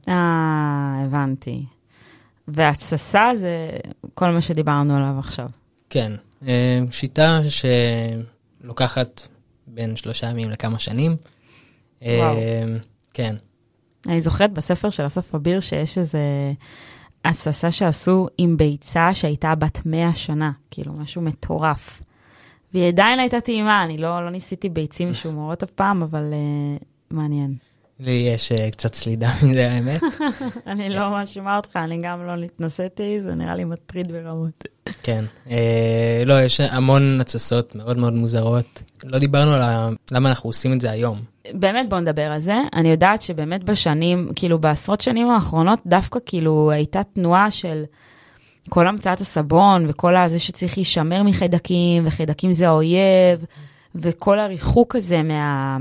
אה, 0.09 1.03
הבנתי. 1.05 1.65
והתססה 2.47 3.31
זה 3.35 3.69
כל 4.13 4.31
מה 4.31 4.41
שדיברנו 4.41 4.97
עליו 4.97 5.15
עכשיו. 5.19 5.49
כן, 5.89 6.11
אה, 6.47 6.79
שיטה 6.91 7.41
שלוקחת 8.63 9.27
בין 9.77 9.95
שלושה 9.95 10.27
ימים 10.27 10.49
לכמה 10.49 10.79
שנים. 10.79 11.15
אה, 12.03 12.17
וואו. 12.19 12.37
כן. 13.13 13.35
אני 14.07 14.21
זוכרת 14.21 14.51
בספר 14.51 14.89
של 14.89 15.05
אסף 15.05 15.35
אביר 15.35 15.59
שיש 15.59 15.97
איזה 15.97 16.19
התססה 17.25 17.71
שעשו 17.71 18.27
עם 18.37 18.57
ביצה 18.57 19.13
שהייתה 19.13 19.55
בת 19.55 19.81
100 19.85 20.15
שנה, 20.15 20.51
כאילו 20.71 20.93
משהו 20.93 21.21
מטורף. 21.21 22.01
והיא 22.73 22.87
עדיין 22.87 23.19
הייתה 23.19 23.41
טעימה, 23.41 23.83
אני 23.83 23.97
לא, 23.97 24.25
לא 24.25 24.29
ניסיתי 24.29 24.69
ביצים 24.69 25.09
משומרות 25.09 25.63
אף 25.63 25.71
פעם, 25.71 26.03
אבל 26.03 26.33
uh, 26.33 26.83
מעניין. 27.11 27.55
לי 27.99 28.11
יש 28.11 28.51
uh, 28.51 28.71
קצת 28.71 28.93
סלידה 28.93 29.31
מזה, 29.43 29.71
האמת. 29.71 30.01
אני 30.67 30.89
לא 30.89 31.09
מאשימה 31.09 31.57
אותך, 31.57 31.75
אני 31.75 31.97
גם 32.01 32.27
לא 32.27 32.43
התנסיתי, 32.43 33.21
זה 33.21 33.35
נראה 33.35 33.55
לי 33.55 33.63
מטריד 33.63 34.11
ברמות. 34.11 34.63
כן, 35.03 35.25
uh, 35.45 35.49
לא, 36.25 36.41
יש 36.41 36.59
המון 36.59 37.21
התססות 37.21 37.75
מאוד 37.75 37.97
מאוד 37.97 38.13
מוזרות. 38.13 38.83
לא 39.03 39.19
דיברנו 39.19 39.51
על. 39.51 39.95
למה 40.11 40.29
אנחנו 40.29 40.49
עושים 40.49 40.73
את 40.73 40.81
זה 40.81 40.91
היום. 40.91 41.19
באמת 41.53 41.89
בוא 41.89 41.99
נדבר 41.99 42.31
על 42.31 42.39
זה. 42.39 42.55
אני 42.73 42.89
יודעת 42.89 43.21
שבאמת 43.21 43.63
בשנים, 43.63 44.29
כאילו 44.35 44.59
בעשרות 44.59 45.01
שנים 45.01 45.29
האחרונות, 45.29 45.79
דווקא 45.85 46.19
כאילו 46.25 46.71
הייתה 46.71 47.01
תנועה 47.03 47.51
של... 47.51 47.83
כל 48.69 48.87
המצאת 48.87 49.21
הסבון 49.21 49.85
וכל 49.89 50.15
הזה 50.15 50.39
שצריך 50.39 50.77
להישמר 50.77 51.23
מחיידקים, 51.23 52.07
וחיידקים 52.07 52.53
זה 52.53 52.67
האויב, 52.67 53.45
וכל 53.95 54.39
הריחוק 54.39 54.95
הזה 54.95 55.23
מה, 55.23 55.77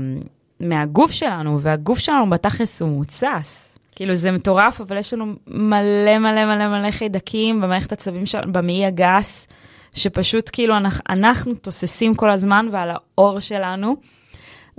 מהגוף 0.59 1.11
שלנו, 1.11 1.61
והגוף 1.61 1.99
שלנו 1.99 2.29
בתכלס 2.29 2.81
הוא 2.81 2.89
מוצס. 2.89 3.77
כאילו 3.95 4.15
זה 4.15 4.31
מטורף, 4.31 4.81
אבל 4.81 4.97
יש 4.97 5.13
לנו 5.13 5.33
מלא 5.47 6.19
מלא 6.19 6.45
מלא 6.45 6.67
מלא 6.67 6.91
חיידקים 6.91 7.61
במערכת 7.61 7.91
הצבים 7.91 8.25
שלנו, 8.25 8.53
במעי 8.53 8.85
הגס, 8.85 9.47
שפשוט 9.93 10.49
כאילו 10.53 10.77
אנחנו, 10.77 11.03
אנחנו 11.09 11.55
תוססים 11.55 12.15
כל 12.15 12.29
הזמן 12.29 12.67
ועל 12.71 12.89
האור 12.91 13.39
שלנו, 13.39 13.95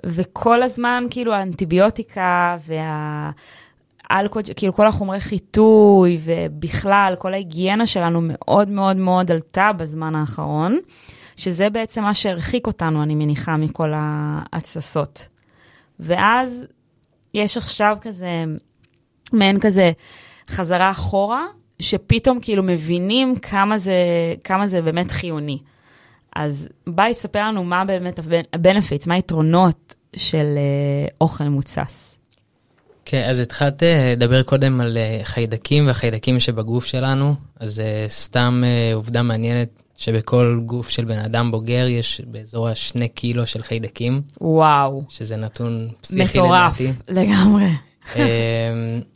וכל 0.07 0.63
הזמן 0.63 1.05
כאילו 1.11 1.35
האנטיביוטיקה 1.35 2.57
וה... 2.67 3.31
אלכוהול, 4.11 4.45
כאילו 4.57 4.75
כל 4.75 4.87
החומרי 4.87 5.21
חיטוי 5.21 6.19
ובכלל, 6.25 7.15
כל 7.19 7.33
ההיגיינה 7.35 7.87
שלנו 7.87 8.21
מאוד 8.23 8.69
מאוד 8.69 8.97
מאוד 8.97 9.31
עלתה 9.31 9.71
בזמן 9.77 10.15
האחרון, 10.15 10.79
שזה 11.37 11.71
בעצם 11.71 12.03
מה 12.03 12.15
שהרחיק 12.15 12.67
אותנו, 12.67 13.03
אני 13.03 13.15
מניחה, 13.15 13.57
מכל 13.57 13.93
ההתססות. 13.95 15.29
ואז 16.01 16.65
יש 17.35 17.57
עכשיו 17.57 17.97
כזה, 18.01 18.45
מעין 19.33 19.61
כזה 19.61 19.93
חזרה 20.51 20.91
אחורה, 20.91 21.45
שפתאום 21.81 22.39
כאילו 22.41 22.63
מבינים 22.63 23.39
כמה 23.39 23.79
זה, 23.79 23.95
כמה 24.45 24.67
זה 24.67 24.83
באמת 24.83 25.11
חיוני. 25.11 25.59
אז 26.37 26.69
ביי, 26.87 27.15
ספר 27.15 27.39
לנו 27.39 27.65
מה 27.65 27.85
באמת 27.85 28.19
ה-benefits, 28.19 29.05
מה 29.07 29.15
היתרונות 29.15 29.95
של 30.17 30.59
uh, 31.09 31.15
אוכל 31.21 31.45
מוצס. 31.45 32.19
כן, 33.05 33.29
אז 33.29 33.41
התחלת 33.41 33.83
אה, 33.83 34.13
לדבר 34.13 34.43
קודם 34.43 34.81
על 34.81 34.97
אה, 34.97 35.21
חיידקים 35.23 35.87
והחיידקים 35.87 36.41
שבגוף 36.41 36.85
שלנו, 36.85 37.35
אז 37.61 37.81
אה, 37.81 38.05
סתם 38.09 38.63
אה, 38.67 38.95
עובדה 38.95 39.23
מעניינת 39.23 39.69
שבכל 39.99 40.61
גוף 40.67 40.89
של 40.89 41.05
בן 41.05 41.19
אדם 41.19 41.51
בוגר 41.51 41.87
יש 41.89 42.21
באזור 42.27 42.69
השני 42.69 43.09
קילו 43.09 43.47
של 43.47 43.63
חיידקים, 43.63 44.23
וואו, 44.41 45.03
שזה 45.09 45.37
נתון 45.37 45.89
פסיכי 46.01 46.39
מטורף, 46.39 46.81
לדעתי. 46.81 46.99
לגמרי. 47.09 47.67
אמ, 48.17 48.23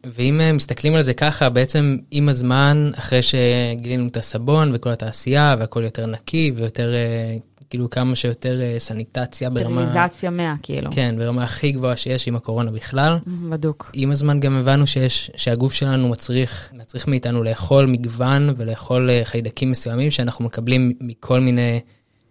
ואם 0.05 0.41
אה, 0.41 0.53
מסתכלים 0.53 0.95
על 0.95 1.03
זה 1.03 1.15
ככה, 1.15 1.49
בעצם 1.49 1.97
עם 2.11 2.29
הזמן, 2.29 2.91
אחרי 2.99 3.21
שגילינו 3.23 4.07
את 4.09 4.17
הסבון 4.17 4.71
וכל 4.75 4.91
התעשייה 4.91 5.57
והכל 5.59 5.85
יותר 5.85 6.07
נקי 6.07 6.53
ויותר, 6.57 6.95
אה, 6.95 7.37
כאילו 7.73 7.91
כמה 7.91 8.17
שיותר 8.17 8.61
אה, 8.62 8.75
סניטציה 8.79 9.50
ברמה... 9.50 9.87
סטריליזציה 9.87 10.31
100, 10.31 10.55
כאילו. 10.62 10.91
כן, 10.93 11.14
ברמה 11.19 11.45
הכי 11.45 11.73
גבוהה 11.73 11.97
שיש 11.97 12.29
עם 12.29 12.37
הקורונה 12.37 12.71
בכלל. 12.71 13.19
בדוק. 13.26 13.91
עם 13.93 14.11
הזמן 14.11 14.41
גם 14.41 14.57
הבנו 14.57 14.87
שיש, 14.87 15.31
שהגוף 15.37 15.73
שלנו 15.73 16.09
מצריך, 16.09 16.71
מצריך 16.73 17.09
מאיתנו 17.09 17.43
לאכול 17.43 17.87
מגוון 17.87 18.55
ולאכול 18.57 19.11
אה, 19.11 19.21
חיידקים 19.25 19.71
מסוימים 19.71 20.11
שאנחנו 20.11 20.45
מקבלים 20.45 20.93
מכל 21.00 21.41
מיני 21.41 21.81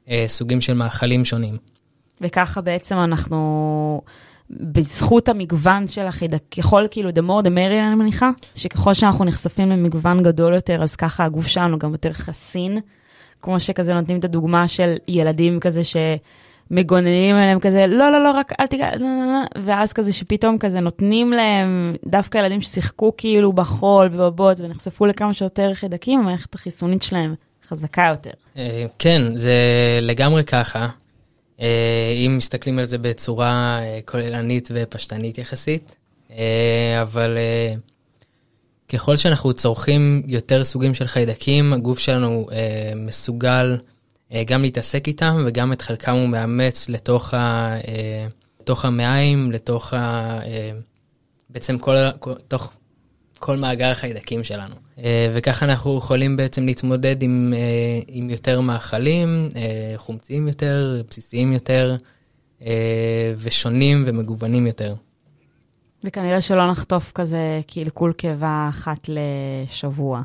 אה, 0.09 0.25
סוגים 0.27 0.61
של 0.61 0.73
מאכלים 0.73 1.25
שונים. 1.25 1.57
וככה 2.21 2.61
בעצם 2.61 2.95
אנחנו, 2.95 4.01
בזכות 4.49 5.29
המגוון 5.29 5.87
של 5.87 6.07
החידק, 6.07 6.43
ככל 6.57 6.85
כאילו, 6.91 7.09
the 7.09 7.21
more 7.27 7.45
the 7.45 7.49
merrier 7.49 7.87
אני 7.87 7.95
מניחה, 7.95 8.29
שככל 8.55 8.93
שאנחנו 8.93 9.25
נחשפים 9.25 9.69
למגוון 9.69 10.23
גדול 10.23 10.53
יותר, 10.53 10.83
אז 10.83 10.95
ככה 10.95 11.25
הגוף 11.25 11.47
שלנו 11.47 11.79
גם 11.79 11.91
יותר 11.91 12.13
חסין. 12.13 12.77
כמו 13.41 13.59
שכזה 13.59 13.93
נותנים 13.93 14.19
את 14.19 14.23
הדוגמה 14.23 14.67
של 14.67 14.95
ילדים 15.07 15.59
כזה 15.59 15.81
שמגוננים 15.83 17.35
עליהם 17.35 17.59
כזה, 17.59 17.87
לא, 17.87 18.11
לא, 18.11 18.23
לא, 18.23 18.31
רק 18.31 18.53
אל 18.59 18.67
תיגע, 18.67 18.89
לא, 18.99 19.05
לא, 19.05 19.25
לא, 19.25 19.61
ואז 19.65 19.93
כזה 19.93 20.13
שפתאום 20.13 20.57
כזה 20.57 20.79
נותנים 20.79 21.33
להם, 21.33 21.95
דווקא 22.05 22.37
ילדים 22.37 22.61
ששיחקו 22.61 23.13
כאילו 23.17 23.53
בחול 23.53 24.09
ובבוץ 24.13 24.61
ונחשפו 24.61 25.05
לכמה 25.05 25.33
שיותר 25.33 25.73
חידקים, 25.73 26.19
המערכת 26.19 26.55
החיסונית 26.55 27.03
שלהם 27.03 27.35
חזקה 27.67 28.07
יותר. 28.09 28.31
אה, 28.57 28.85
כן, 28.99 29.35
זה 29.35 29.53
לגמרי 30.01 30.43
ככה. 30.43 30.87
אה, 31.61 32.13
אם 32.25 32.37
מסתכלים 32.37 32.79
על 32.79 32.85
זה 32.85 32.97
בצורה 32.97 33.79
אה, 33.81 33.99
כוללנית 34.05 34.69
ופשטנית 34.73 35.37
יחסית, 35.37 35.95
אבל 37.01 37.37
ככל 38.93 39.17
שאנחנו 39.17 39.53
צורכים 39.53 40.21
יותר 40.25 40.63
סוגים 40.63 40.93
של 40.93 41.07
חיידקים, 41.07 41.73
הגוף 41.73 41.99
שלנו 41.99 42.47
אה, 42.51 42.91
מסוגל 42.95 43.77
אה, 44.33 44.43
גם 44.43 44.61
להתעסק 44.61 45.07
איתם 45.07 45.43
וגם 45.45 45.73
את 45.73 45.81
חלקם 45.81 46.11
הוא 46.11 46.29
מאמץ 46.29 46.89
לתוך, 46.89 47.33
ה, 47.33 47.37
אה, 47.87 48.27
לתוך 48.61 48.85
המעיים, 48.85 49.51
לתוך 49.51 49.93
ה... 49.93 49.97
אה, 50.45 50.71
בעצם 51.49 51.77
כל, 51.77 51.95
כל, 52.19 52.33
תוך 52.47 52.73
כל 53.39 53.57
מאגר 53.57 53.91
החיידקים 53.91 54.43
שלנו. 54.43 54.75
אה, 55.03 55.31
וככה 55.33 55.65
אנחנו 55.65 55.97
יכולים 55.97 56.37
בעצם 56.37 56.65
להתמודד 56.65 57.21
עם, 57.23 57.53
אה, 57.57 57.99
עם 58.07 58.29
יותר 58.29 58.61
מאכלים, 58.61 59.49
אה, 59.55 59.93
חומציים 59.97 60.47
יותר, 60.47 61.01
בסיסיים 61.09 61.53
יותר, 61.53 61.95
אה, 62.65 63.33
ושונים 63.37 64.03
ומגוונים 64.07 64.67
יותר. 64.67 64.95
וכנראה 66.03 66.41
שלא 66.41 66.71
נחטוף 66.71 67.11
כזה 67.11 67.61
קלקול 67.67 68.13
קיבה 68.13 68.67
אחת 68.69 69.09
לשבוע. 69.09 70.21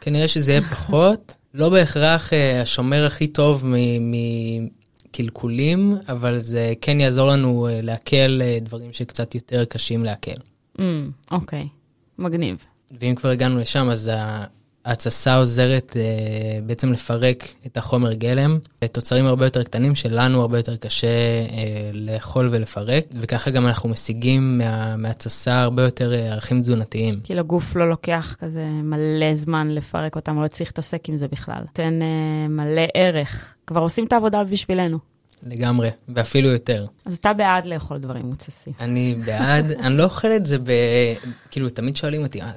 כנראה 0.00 0.28
שזה 0.28 0.52
יהיה 0.52 0.62
פחות, 0.62 1.36
לא 1.54 1.68
בהכרח 1.68 2.32
אה, 2.32 2.62
השומר 2.62 3.06
הכי 3.06 3.26
טוב 3.26 3.64
מקלקולים, 5.10 5.96
אבל 6.08 6.38
זה 6.38 6.72
כן 6.80 7.00
יעזור 7.00 7.28
לנו 7.28 7.68
אה, 7.68 7.80
לעכל 7.82 8.40
אה, 8.42 8.58
דברים 8.60 8.92
שקצת 8.92 9.34
יותר 9.34 9.64
קשים 9.64 10.04
לעכל. 10.04 10.40
Mm, 10.78 10.80
אוקיי, 11.30 11.68
מגניב. 12.18 12.64
ואם 13.00 13.14
כבר 13.14 13.28
הגענו 13.28 13.58
לשם, 13.58 13.90
אז 13.90 14.10
ההתססה 14.84 15.36
עוזרת 15.36 15.96
אה, 15.96 16.02
בעצם 16.66 16.92
לפרק 16.92 17.48
את 17.66 17.76
החומר 17.76 18.12
גלם 18.12 18.58
לתוצרים 18.82 19.26
הרבה 19.26 19.46
יותר 19.46 19.62
קטנים 19.62 19.94
שלנו 19.94 20.40
הרבה 20.40 20.58
יותר 20.58 20.76
קשה 20.76 21.08
אה, 21.08 21.90
לאכול 21.92 22.48
ולפרק, 22.52 23.04
וככה 23.20 23.50
גם 23.50 23.66
אנחנו 23.66 23.88
משיגים 23.88 24.58
מה, 24.58 24.96
מההתססה 24.96 25.62
הרבה 25.62 25.82
יותר 25.82 26.12
אה, 26.14 26.32
ערכים 26.32 26.60
תזונתיים. 26.60 27.20
כי 27.24 27.34
לגוף 27.34 27.76
לא 27.76 27.88
לוקח 27.90 28.36
כזה 28.38 28.64
מלא 28.64 29.34
זמן 29.34 29.68
לפרק 29.70 30.16
אותם, 30.16 30.42
לא 30.42 30.48
צריך 30.48 30.70
להתעסק 30.70 31.08
עם 31.08 31.16
זה 31.16 31.28
בכלל. 31.28 31.62
תן 31.72 32.02
אה, 32.02 32.48
מלא 32.48 32.82
ערך. 32.94 33.54
כבר 33.66 33.80
עושים 33.80 34.06
את 34.06 34.12
העבודה 34.12 34.44
בשבילנו. 34.44 34.98
לגמרי, 35.46 35.88
ואפילו 36.08 36.48
יותר. 36.48 36.86
אז 37.04 37.16
אתה 37.16 37.32
בעד 37.32 37.66
לאכול 37.66 37.98
דברים 37.98 38.26
מוצסים. 38.26 38.72
אני 38.80 39.14
בעד, 39.26 39.70
אני 39.70 39.96
לא 39.96 40.04
אוכל 40.04 40.32
את 40.32 40.46
זה 40.46 40.58
ב... 40.58 40.70
כאילו, 41.50 41.68
תמיד 41.68 41.96
שואלים 41.96 42.22
אותי, 42.22 42.42
"אה, 42.42 42.50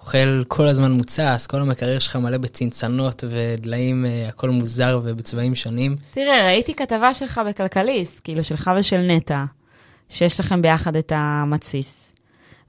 אוכל 0.00 0.44
כל 0.48 0.66
הזמן 0.66 0.92
מוצס, 0.92 1.46
כל 1.46 1.60
המקרר 1.60 1.98
שלך 1.98 2.16
מלא 2.16 2.38
בצנצנות 2.38 3.24
ודליים, 3.28 4.06
אה, 4.06 4.28
הכל 4.28 4.50
מוזר 4.50 5.00
ובצבעים 5.02 5.54
שונים. 5.54 5.96
תראה, 6.10 6.44
ראיתי 6.46 6.74
כתבה 6.74 7.14
שלך 7.14 7.40
בכלכליסט, 7.48 8.20
כאילו 8.24 8.44
שלך 8.44 8.70
ושל 8.78 8.98
נטע, 8.98 9.44
שיש 10.08 10.40
לכם 10.40 10.62
ביחד 10.62 10.96
את 10.96 11.12
המתסיס. 11.14 12.09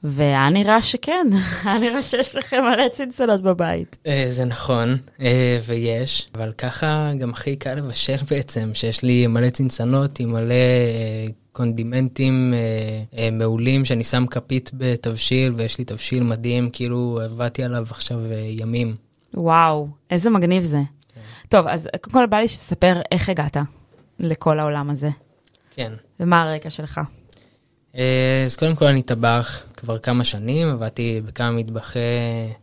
והיה 0.03 0.49
נראה 0.49 0.81
שכן, 0.81 1.27
היה 1.63 1.77
נראה 1.77 2.03
שיש 2.03 2.35
לכם 2.35 2.63
מלא 2.63 2.89
צנצנות 2.89 3.41
בבית. 3.41 3.97
אה, 4.07 4.25
זה 4.27 4.45
נכון, 4.45 4.97
אה, 5.21 5.59
ויש, 5.65 6.27
אבל 6.35 6.51
ככה 6.51 7.11
גם 7.19 7.29
הכי 7.29 7.55
קל 7.55 7.73
לבשל 7.73 8.15
בעצם, 8.29 8.69
שיש 8.73 9.03
לי 9.03 9.27
מלא 9.27 9.49
צנצנות 9.49 10.19
עם 10.19 10.31
מלא 10.31 10.53
אה, 10.53 11.27
קונדימנטים 11.51 12.53
אה, 12.53 12.59
אה, 13.17 13.31
מעולים, 13.31 13.85
שאני 13.85 14.03
שם 14.03 14.25
כפית 14.27 14.71
בתבשיל, 14.73 15.53
ויש 15.57 15.77
לי 15.77 15.85
תבשיל 15.85 16.23
מדהים, 16.23 16.69
כאילו 16.73 17.19
עבדתי 17.23 17.63
עליו 17.63 17.85
עכשיו 17.89 18.17
אה, 18.31 18.45
ימים. 18.49 18.95
וואו, 19.33 19.87
איזה 20.09 20.29
מגניב 20.29 20.63
זה. 20.63 20.79
טוב, 21.49 21.67
אז 21.67 21.89
קודם 22.01 22.13
כל 22.13 22.25
בא 22.25 22.37
לי 22.37 22.47
שתספר 22.47 23.01
איך 23.11 23.29
הגעת 23.29 23.57
לכל 24.19 24.59
העולם 24.59 24.89
הזה, 24.89 25.09
כן. 25.71 25.91
ומה 26.19 26.41
הרקע 26.41 26.69
שלך. 26.69 27.01
אה, 27.97 28.43
אז 28.45 28.55
קודם 28.55 28.75
כל 28.75 28.85
אני 28.85 29.01
טבח 29.01 29.63
כבר 29.77 29.97
כמה 29.97 30.23
שנים, 30.23 30.67
עבדתי 30.67 31.21
בכמה 31.25 31.51
מטבחי, 31.51 31.99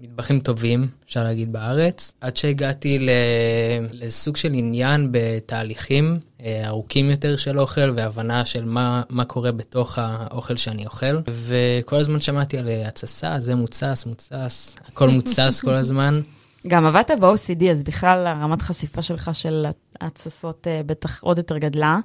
מטבחים 0.00 0.40
טובים, 0.40 0.88
אפשר 1.06 1.24
להגיד 1.24 1.52
בארץ, 1.52 2.14
עד 2.20 2.36
שהגעתי 2.36 2.98
ל- 2.98 3.10
לסוג 3.92 4.36
של 4.36 4.50
עניין 4.54 5.08
בתהליכים 5.10 6.18
אה, 6.44 6.62
ארוכים 6.66 7.10
יותר 7.10 7.36
של 7.36 7.58
אוכל 7.60 7.90
והבנה 7.96 8.44
של 8.44 8.64
מה, 8.64 9.02
מה 9.10 9.24
קורה 9.24 9.52
בתוך 9.52 9.98
האוכל 9.98 10.56
שאני 10.56 10.86
אוכל. 10.86 11.20
וכל 11.28 11.96
הזמן 11.96 12.20
שמעתי 12.20 12.58
על 12.58 12.68
אה, 12.68 12.88
התססה, 12.88 13.38
זה 13.38 13.54
מוצס, 13.54 14.06
מוצס, 14.06 14.76
הכל 14.88 15.08
מוצס 15.08 15.60
כל 15.60 15.74
הזמן. 15.74 16.20
גם 16.66 16.86
עבדת 16.86 17.10
ב-OCD, 17.10 17.64
אז 17.70 17.84
בכלל 17.84 18.26
הרמת 18.26 18.62
חשיפה 18.62 19.02
שלך 19.02 19.30
של 19.32 19.66
התססות 20.00 20.66
אה, 20.66 20.80
בטח 20.86 21.22
עוד 21.22 21.38
יותר 21.38 21.58
גדלה. 21.58 21.98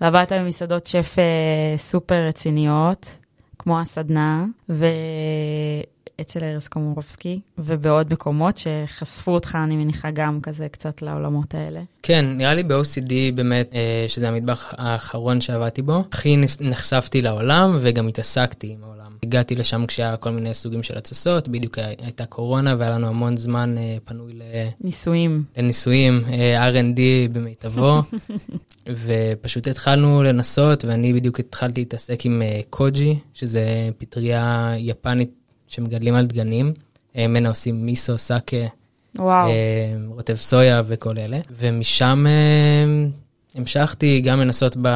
ועבדת 0.00 0.32
במסעדות 0.32 0.86
שף 0.86 1.16
אה, 1.18 1.78
סופר 1.78 2.26
רציניות, 2.28 3.18
כמו 3.58 3.80
הסדנה, 3.80 4.44
ואצל 6.18 6.44
ארז 6.44 6.68
קומורובסקי, 6.68 7.40
ובעוד 7.58 8.12
מקומות 8.12 8.56
שחשפו 8.56 9.30
אותך, 9.30 9.58
אני 9.64 9.76
מניחה, 9.76 10.10
גם 10.10 10.40
כזה 10.40 10.68
קצת 10.68 11.02
לעולמות 11.02 11.54
האלה. 11.54 11.80
כן, 12.02 12.24
נראה 12.38 12.54
לי 12.54 12.62
ב-OCD 12.62 13.12
באמת, 13.34 13.70
אה, 13.74 14.04
שזה 14.08 14.28
המטבח 14.28 14.74
האחרון 14.78 15.40
שעבדתי 15.40 15.82
בו, 15.82 16.04
הכי 16.12 16.36
נחשפתי 16.60 17.22
לעולם 17.22 17.76
וגם 17.80 18.08
התעסקתי 18.08 18.66
עם 18.72 18.84
העולם. 18.84 19.12
הגעתי 19.22 19.54
לשם 19.56 19.86
כשהיה 19.86 20.16
כל 20.16 20.30
מיני 20.30 20.54
סוגים 20.54 20.82
של 20.82 20.98
התססות, 20.98 21.48
בדיוק 21.48 21.78
הי- 21.78 21.94
הייתה 21.98 22.26
קורונה 22.26 22.74
והיה 22.78 22.90
לנו 22.90 23.06
המון 23.08 23.36
זמן 23.36 23.74
אה, 23.78 23.96
פנוי 24.04 24.32
ל- 24.32 24.42
ניסויים. 24.80 25.44
לניסויים, 25.56 26.20
אה, 26.32 26.70
R&D 26.70 27.00
במיטבו, 27.32 28.02
ופשוט 29.04 29.66
התחלנו 29.66 30.22
לנסות, 30.22 30.84
ואני 30.84 31.12
בדיוק 31.12 31.40
התחלתי 31.40 31.80
להתעסק 31.80 32.26
עם 32.26 32.42
קוג'י, 32.70 33.18
שזה 33.34 33.64
פטריה 33.98 34.72
יפנית 34.78 35.30
שמגדלים 35.68 36.14
על 36.14 36.26
דגנים. 36.26 36.72
אה, 37.16 37.26
ממנה 37.26 37.48
עושים 37.48 37.86
מיסו, 37.86 38.18
סאקה, 38.18 38.56
וואו. 39.16 39.48
אה, 39.48 39.52
רוטב 40.08 40.36
סויה 40.36 40.82
וכל 40.86 41.18
אלה. 41.18 41.38
ומשם 41.50 42.26
אה, 42.28 43.08
המשכתי 43.54 44.20
גם 44.20 44.40
לנסות 44.40 44.76
ב, 44.82 44.88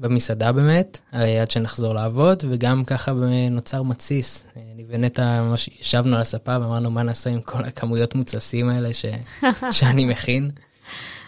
במסעדה 0.00 0.52
באמת, 0.52 1.00
עד 1.12 1.50
שנחזור 1.50 1.94
לעבוד, 1.94 2.44
וגם 2.48 2.84
ככה 2.84 3.12
נוצר 3.50 3.82
מתסיס. 3.82 4.44
אני 4.74 4.84
ונטע 4.88 5.42
ממש 5.42 5.70
ישבנו 5.80 6.16
על 6.16 6.22
הספה 6.22 6.56
ואמרנו 6.60 6.90
מה 6.90 7.02
נעשה 7.02 7.30
עם 7.30 7.40
כל 7.40 7.64
הכמויות 7.64 8.14
מוצסים 8.14 8.68
האלה 8.68 8.92
ש, 8.92 9.04
שאני 9.70 10.04
מכין. 10.04 10.50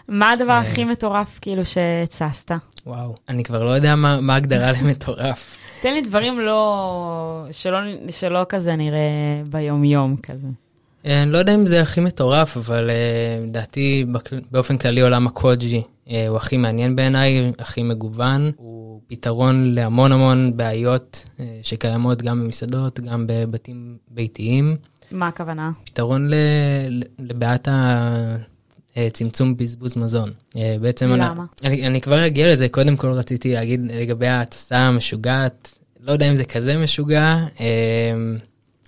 מה 0.09 0.31
הדבר. 0.31 0.53
הכי 0.53 0.85
מטורף, 0.85 1.39
כאילו, 1.43 1.65
שהצסת? 1.67 2.51
וואו, 2.87 3.15
אני 3.29 3.45
כבר 3.45 3.65
לא 3.65 3.71
יודע 3.71 3.97
מה 3.97 4.33
ההגדרה 4.33 4.73
למטורף. 4.83 5.57
תן 5.81 5.95
לי 5.95 6.01
דברים 6.01 6.41
לא... 6.41 7.47
שלא, 7.51 7.79
שלא 8.11 8.47
כזה 8.49 8.77
נראה 8.77 9.43
ביום-יום 9.51 10.17
כזה. 10.17 10.49
אה, 11.07 11.23
אני 11.23 11.33
לא 11.33 11.39
יודע 11.39 11.55
אם 11.55 11.67
זה 11.67 11.81
הכי 11.83 12.01
מטורף, 12.01 12.57
אבל 12.57 12.91
אה, 12.91 13.39
לדעתי 13.47 14.05
באופן 14.51 14.79
כללי 14.79 15.01
עולם 15.01 15.27
הקוג'י 15.27 15.83
הוא 16.29 16.37
הכי 16.37 16.57
מעניין 16.57 16.97
בעיניי, 16.97 17.53
הכי 17.59 17.83
מגוון, 17.83 18.51
הוא 18.57 19.01
פתרון 19.07 19.75
להמון 19.75 20.13
המון 20.13 20.57
בעיות 20.57 21.25
שקיימות 21.63 22.23
גם 22.23 22.45
במסעדות, 22.45 23.01
גם 23.01 23.27
בבתים 23.29 23.97
ביתיים. 24.09 24.77
מה 25.11 25.29
הכוונה? 25.29 25.71
פתרון 25.85 26.31
לבעיית 27.19 27.69
צמצום 29.13 29.57
בזבוז 29.57 29.97
מזון. 29.97 30.31
בעצם 30.81 31.09
למה? 31.09 31.45
אני, 31.65 31.87
אני 31.87 32.01
כבר 32.01 32.27
אגיע 32.27 32.53
לזה, 32.53 32.69
קודם 32.69 32.97
כל 32.97 33.11
רציתי 33.11 33.55
להגיד 33.55 33.81
לגבי 33.95 34.27
ההטסה 34.27 34.79
המשוגעת, 34.79 35.79
לא 36.01 36.13
יודע 36.13 36.31
אם 36.31 36.35
זה 36.35 36.45
כזה 36.45 36.77
משוגע, 36.77 37.37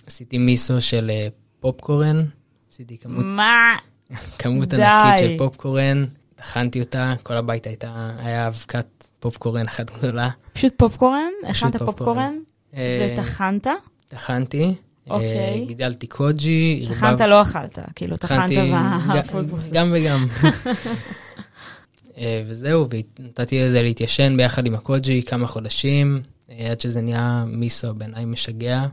עשיתי 0.07 0.37
מיסו 0.37 0.81
של 0.81 1.11
פופקורן, 1.59 2.25
עשיתי 2.71 2.97
כמות, 2.97 3.25
מה? 3.25 3.75
כמות 4.39 4.67
די. 4.67 4.83
ענקית 4.83 5.19
של 5.19 5.37
פופקורן, 5.37 6.05
טחנתי 6.35 6.79
אותה, 6.79 7.13
כל 7.23 7.37
הבית 7.37 7.67
הייתה, 7.67 8.11
היה 8.17 8.47
אבקת 8.47 8.85
פופקורן 9.19 9.65
אחת 9.67 9.91
גדולה. 9.97 10.29
פשוט 10.53 10.73
פופקורן? 10.77 11.31
הכנת 11.47 11.75
פופקורן? 11.77 12.37
אה, 12.73 13.13
וטחנת? 13.13 13.67
טחנתי, 14.09 14.73
אוקיי. 15.09 15.59
אה, 15.61 15.65
גידלתי 15.67 16.07
קוג'י, 16.07 16.85
טחנת 16.89 17.21
לא 17.21 17.41
אכלת, 17.41 17.79
כאילו 17.95 18.17
טחנת 18.17 18.37
טחנתי 18.51 18.71
בפולפוס. 19.19 19.71
גם 19.71 19.93
וגם. 19.95 20.27
אה, 22.17 22.43
וזהו, 22.47 22.87
ונתתי 23.19 23.61
לזה 23.63 23.81
להתיישן 23.81 24.37
ביחד 24.37 24.65
עם 24.65 24.73
הקוג'י 24.73 25.23
כמה 25.23 25.47
חודשים, 25.47 26.21
אה, 26.51 26.71
עד 26.71 26.81
שזה 26.81 27.01
נהיה 27.01 27.43
מיסו 27.47 27.93
בעיניי 27.93 28.25
משגע. 28.25 28.85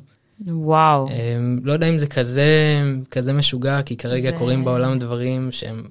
וואו. 0.46 1.08
לא 1.62 1.72
יודע 1.72 1.88
אם 1.88 1.98
זה 1.98 2.06
כזה, 2.06 2.80
כזה 3.10 3.32
משוגע, 3.32 3.82
כי 3.82 3.96
כרגע 3.96 4.30
זה- 4.30 4.36
קורים 4.36 4.64
בעולם 4.64 4.98
דברים 4.98 5.50
שהם 5.50 5.82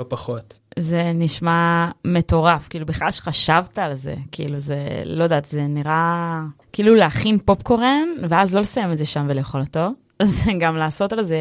לא 0.00 0.04
פחות. 0.08 0.54
זה 0.78 1.12
נשמע 1.14 1.90
מטורף, 2.04 2.68
כאילו 2.68 2.86
בכלל 2.86 3.10
שחשבת 3.10 3.78
על 3.78 3.94
זה, 3.94 4.14
כאילו 4.32 4.58
זה, 4.58 5.02
לא 5.04 5.24
יודעת, 5.24 5.44
זה 5.44 5.62
נראה 5.62 6.40
כאילו 6.72 6.94
להכין 6.94 7.38
פופקורן, 7.44 8.08
ואז 8.28 8.54
לא 8.54 8.60
לסיים 8.60 8.92
את 8.92 8.98
זה 8.98 9.04
שם 9.04 9.26
ולאכול 9.28 9.60
אותו, 9.60 9.88
זה 10.22 10.52
גם 10.58 10.76
לעשות 10.76 11.12
על 11.12 11.22
זה 11.22 11.38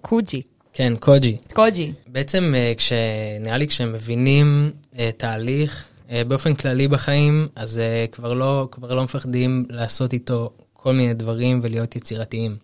קוג'י, 0.00 0.42
כן, 0.78 0.92
קוג'י. 1.00 1.36
קוג'י. 1.54 1.92
בעצם 2.06 2.52
אה, 2.54 2.72
כש... 2.76 2.92
נראה 3.40 3.58
לי 3.58 3.68
כשהם 3.68 3.92
מבינים 3.92 4.70
אה, 4.98 5.10
תהליך 5.16 5.88
אה, 6.10 6.24
באופן 6.24 6.54
כללי 6.54 6.88
בחיים, 6.88 7.48
אז 7.56 7.80
כבר, 8.12 8.32
לא, 8.32 8.68
כבר 8.70 8.94
לא 8.94 9.04
מפחדים 9.04 9.64
לעשות 9.70 10.12
איתו 10.12 10.50
כל 10.72 10.92
מיני 10.92 11.14
דברים 11.14 11.60
ולהיות 11.62 11.96
יצירתיים. 11.96 12.56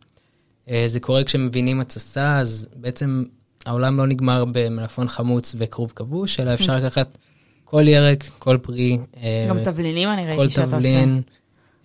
זה 0.87 1.01
קורה 1.01 1.25
כשמבינים 1.25 1.81
התססה, 1.81 2.39
אז 2.39 2.69
בעצם 2.77 3.25
העולם 3.67 3.97
לא 3.97 4.07
נגמר 4.07 4.45
במלפון 4.53 5.09
חמוץ 5.09 5.55
וכרוב 5.59 5.93
כבוש, 5.97 6.41
אלא 6.41 6.55
אפשר 6.55 6.77
לקחת 6.77 7.19
כל 7.65 7.89
ירק, 7.89 8.25
כל 8.39 8.59
פרי, 8.63 8.99
אה, 9.17 9.47
גם 9.49 9.65
תבלינים 9.65 10.09
אני 10.09 10.23
כל 10.23 10.29
ראיתי 10.29 10.55
שאתה 10.55 10.65
עושה. 10.65 10.77
תבלין, 10.77 11.23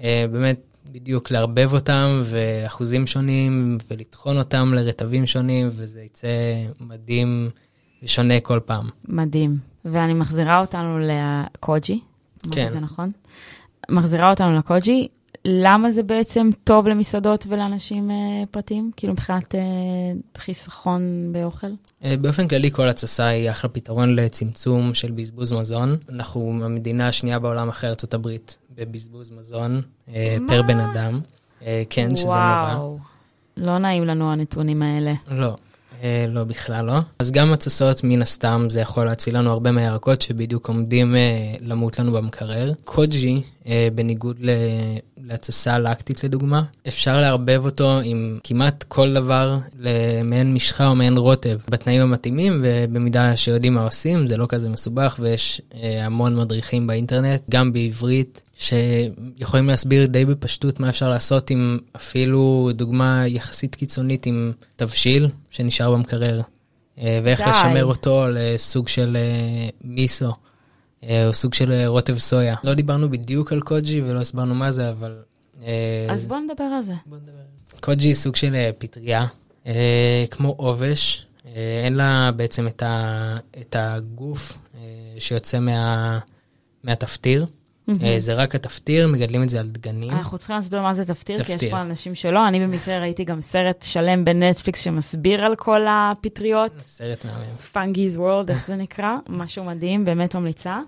אה, 0.04 0.26
באמת 0.32 0.62
בדיוק 0.92 1.32
לערבב 1.32 1.74
אותם 1.74 2.22
ואחוזים 2.24 3.08
שונים 3.08 3.78
ולטחון 3.92 4.38
אותם 4.38 4.74
לרטבים 4.74 5.26
שונים, 5.26 5.68
וזה 5.72 6.02
יצא 6.02 6.28
מדהים 6.80 7.50
ושונה 8.04 8.40
כל 8.40 8.60
פעם. 8.66 8.90
מדהים. 9.08 9.58
ואני 9.86 10.14
מחזירה 10.14 10.60
אותנו 10.60 11.00
לקוג'י, 11.00 12.00
כן. 12.52 12.70
זה 12.72 12.80
נכון? 12.80 13.12
מחזירה 13.90 14.30
אותנו 14.30 14.56
לקוג'י, 14.56 15.08
למה 15.46 15.92
זה 15.92 16.04
בעצם 16.04 16.50
טוב 16.64 16.88
למסעדות 16.88 17.46
ולאנשים 17.50 18.12
אה, 18.12 18.16
פרטיים? 18.52 18.92
כאילו 18.98 19.14
מבחינת 19.14 19.56
אה, 19.56 19.62
חיסכון 20.38 21.30
באוכל? 21.32 21.68
אה, 22.04 22.16
באופן 22.22 22.48
כללי 22.48 22.72
כל 22.72 22.90
התססה 22.90 23.26
היא 23.26 23.52
אחלה 23.52 23.70
פתרון 23.70 24.16
לצמצום 24.16 24.94
של 24.94 25.12
בזבוז 25.12 25.54
מזון. 25.54 25.98
אנחנו 26.10 26.60
המדינה 26.66 27.08
השנייה 27.08 27.40
בעולם 27.40 27.70
אחרי 27.70 27.90
ארצות 27.90 28.14
הברית 28.14 28.58
בבזבוז 28.76 29.32
מזון 29.32 29.82
אה? 30.10 30.38
פר 30.48 30.62
בן 30.62 30.80
אדם. 30.80 31.20
אה, 31.66 31.84
כן, 31.90 32.16
שזה 32.16 32.26
נורא. 32.26 32.38
וואו. 32.38 32.98
לא 33.58 33.78
נעים 33.78 34.06
לנו 34.06 34.32
הנתונים 34.32 34.82
האלה. 34.82 35.14
לא, 35.32 35.56
לא 36.30 36.44
בכלל 36.44 36.86
לא. 36.86 37.00
אז 37.20 37.32
גם 37.32 37.54
התססות 37.54 38.04
מן 38.04 38.22
הסתם 38.22 38.68
זה 38.70 38.82
יכול 38.82 39.06
להציל 39.06 39.38
לנו 39.38 39.52
הרבה 39.52 39.72
מהירקות 39.72 40.22
שבדיוק 40.22 40.68
עומדים 40.68 41.16
אה, 41.16 41.54
למות 41.62 42.00
לנו 42.00 42.12
במקרר. 42.12 42.72
קוג'י, 42.84 43.42
אה, 43.68 43.88
בניגוד 43.96 44.38
להתססה 45.24 45.80
לקטית 45.80 46.24
לדוגמה, 46.24 46.64
אפשר 46.88 47.22
לערבב 47.22 47.62
אותו 47.66 48.00
עם 48.04 48.40
כמעט 48.44 48.84
כל 48.88 49.14
דבר 49.14 49.58
למעין 49.80 50.54
משחה 50.54 50.88
או 50.88 50.96
מעין 50.96 51.18
רוטב 51.18 51.58
בתנאים 51.70 52.02
המתאימים 52.02 52.62
ובמידה 52.64 53.36
שיודעים 53.36 53.74
מה 53.74 53.84
עושים, 53.84 54.28
זה 54.28 54.38
לא 54.38 54.46
כזה 54.50 54.70
מסובך 54.70 55.16
ויש 55.20 55.62
אה, 55.74 56.06
המון 56.06 56.36
מדריכים 56.36 56.88
באינטרנט, 56.88 57.42
גם 57.50 57.74
בעברית. 57.74 58.42
שיכולים 58.60 59.68
להסביר 59.68 60.06
די 60.06 60.26
בפשטות 60.26 60.80
מה 60.80 60.90
אפשר 60.90 61.10
לעשות 61.10 61.50
עם 61.50 61.80
אפילו 61.96 62.70
דוגמה 62.74 63.24
יחסית 63.28 63.76
קיצונית 63.76 64.26
עם 64.26 64.52
תבשיל 64.76 65.28
שנשאר 65.50 65.92
במקרר, 65.92 66.42
אה, 67.00 67.20
ואיך 67.24 67.42
די. 67.42 67.50
לשמר 67.50 67.86
אותו 67.86 68.26
לסוג 68.34 68.88
של 68.88 69.18
אה, 69.18 69.70
מיסו, 69.82 70.34
אה, 71.04 71.28
או 71.28 71.34
סוג 71.34 71.54
של 71.54 71.86
רוטב 71.86 72.18
סויה. 72.18 72.56
לא 72.64 72.74
דיברנו 72.74 73.10
בדיוק 73.10 73.52
על 73.52 73.62
קוג'י 73.62 74.02
ולא 74.02 74.20
הסברנו 74.20 74.56
מה 74.56 74.72
זה, 74.72 74.90
אבל... 74.90 75.18
אז 76.10 76.28
בוא 76.28 76.38
נדבר 76.40 76.64
על 76.64 76.82
זה. 76.82 76.94
בוא 77.06 77.18
נדבר. 77.18 77.80
קוג'י 77.82 78.08
היא 78.08 78.16
סוג 78.16 78.36
של 78.36 78.56
פטריה, 78.78 79.26
כמו 80.32 80.54
עובש, 80.58 81.26
אין 81.86 81.94
לה 81.94 82.32
בעצם 82.36 82.68
את, 82.68 82.84
ה, 82.84 83.38
את 83.62 83.76
הגוף 83.80 84.58
שיוצא 85.18 85.60
מה, 85.60 86.20
מהתפטיר. 86.84 87.46
אה, 88.04 88.16
זה 88.18 88.34
רק 88.34 88.56
התפטיר, 88.56 89.08
מגדלים 89.08 89.44
את 89.44 89.50
זה 89.50 89.60
על 89.60 89.70
דגנים. 89.70 90.12
אנחנו 90.12 90.38
צריכים 90.38 90.56
להסביר 90.56 90.82
מה 90.82 90.94
זה 90.94 91.06
תפטיר, 91.06 91.44
כי 91.44 91.54
יש. 91.54 91.64
פה 91.64 91.82
אנשים 91.82 92.16
שלא. 92.16 92.48
אני 92.48 92.60
במקרה 92.60 93.00
ראיתי 93.00 93.24
גם 93.24 93.42
סרט 93.42 93.84
שלם 93.84 94.26
בנטפליקס 94.26 94.82
שמסביר 94.82 95.46
על 95.46 95.56
כל 95.56 95.82
הפטריות. 95.90 96.72
סרט 96.88 97.26
מהמם. 97.26 97.56
פאנגיז 97.72 98.18
וורלד, 98.18 98.50
איך 98.50 98.68
זה 98.68 98.76
נקרא? 98.76 99.16
משהו 99.30 99.64
מדהים, 99.64 100.06
באמת 100.06 100.36
ממליצה. 100.36 100.80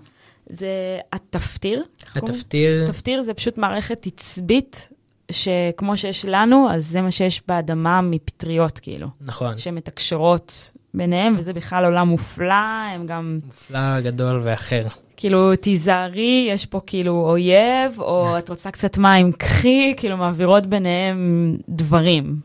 זה 0.46 0.98
התפטיר. 1.12 1.84
התפטיר, 2.14 2.86
תפטיר 2.86 3.22
זה 3.22 3.34
פשוט 3.34 3.58
מערכת 3.58 4.06
עצבית, 4.06 4.88
שכמו 5.30 5.96
שיש 5.96 6.24
לנו, 6.24 6.68
אז 6.70 6.86
זה 6.86 7.02
מה 7.02 7.10
שיש 7.10 7.42
באדמה 7.48 8.00
מפטריות, 8.00 8.78
כאילו. 8.78 9.08
נכון, 9.20 9.58
שמתקשרות 9.58 10.72
ביניהם, 10.94 11.34
וזה 11.38 11.52
בכלל 11.52 11.84
עולם 11.84 12.08
מופלא, 12.08 12.54
הם 12.94 13.06
גם, 13.06 13.38
מופלא, 13.46 14.00
גדול 14.00 14.40
ואחר. 14.44 14.82
כאילו, 15.16 15.56
תיזהרי, 15.56 16.48
יש 16.50 16.66
פה 16.66 16.80
כאילו 16.86 17.12
אויב, 17.12 17.98
או 17.98 18.38
את 18.38 18.48
רוצה 18.48 18.70
קצת 18.70 18.98
מים, 18.98 19.32
קחי, 19.32 19.94
כאילו, 19.96 20.16
מעבירות 20.16 20.66
ביניהם 20.66 21.56
דברים. 21.68 22.36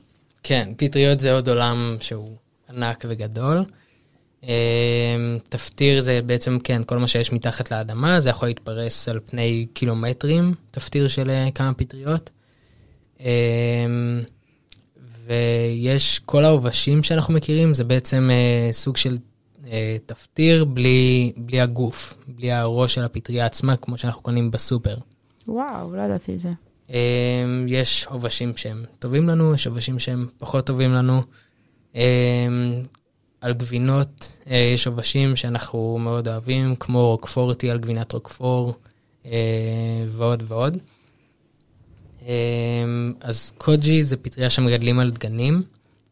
כן, 0.43 0.69
פטריות 0.77 1.19
זה 1.19 1.33
עוד 1.33 1.49
עולם 1.49 1.95
שהוא 1.99 2.35
ענק 2.69 3.05
וגדול. 3.09 3.63
אה, 4.43 5.15
תפטיר 5.49 6.01
זה 6.01 6.19
בעצם, 6.25 6.57
כן, 6.63 6.81
כל 6.85 6.97
מה 6.97 7.07
שיש 7.07 7.31
מתחת 7.31 7.71
לאדמה, 7.71 8.19
זה 8.19 8.29
יכול 8.29 8.47
להתפרס 8.47 9.09
על 9.09 9.19
פני 9.25 9.65
קילומטרים, 9.73 10.53
תפטיר 10.71 11.07
של 11.07 11.29
אה, 11.29 11.47
כמה 11.55 11.73
פטריות. 11.73 12.29
אה, 15.29 15.35
ויש 15.69 16.19
כל 16.19 16.45
העובשים 16.45 17.03
שאנחנו 17.03 17.33
מכירים, 17.33 17.73
זה 17.73 17.83
בעצם 17.83 18.29
אה, 18.31 18.69
סוג 18.73 18.97
של 18.97 19.17
אה, 19.71 19.97
תפטיר 20.05 20.65
בלי, 20.65 21.31
בלי 21.37 21.61
הגוף, 21.61 22.13
בלי 22.27 22.51
הראש 22.51 22.93
של 22.93 23.03
הפטריה 23.03 23.45
עצמה, 23.45 23.75
כמו 23.75 23.97
שאנחנו 23.97 24.21
קונים 24.21 24.51
בסופר. 24.51 24.95
וואו, 25.47 25.95
לא 25.95 26.01
ידעתי 26.01 26.33
את 26.33 26.39
זה. 26.39 26.49
אמ, 26.89 27.65
יש 27.67 28.05
עובשים 28.05 28.57
שהם 28.57 28.85
טובים 28.99 29.29
לנו, 29.29 29.53
יש 29.53 29.67
עובשים 29.67 29.99
שהם 29.99 30.27
פחות 30.37 30.65
טובים 30.65 30.93
לנו. 30.93 31.21
אמ, 31.95 32.01
על 33.41 33.53
גבינות 33.53 34.37
אה, 34.49 34.71
יש 34.73 34.87
עובשים 34.87 35.35
שאנחנו 35.35 35.97
מאוד 35.99 36.27
אוהבים, 36.27 36.75
כמו 36.75 37.07
רוקפורטי 37.07 37.71
על 37.71 37.79
גבינת 37.79 38.11
רוקפור, 38.11 38.73
אה, 39.25 39.31
ועוד 40.07 40.43
ועוד. 40.47 40.77
אמ, 42.27 43.13
אז 43.21 43.53
קוג'י 43.57 44.03
זה 44.03 44.17
פטריה 44.17 44.49
שמגדלים 44.49 44.99
על 44.99 45.11
דגנים. 45.11 45.63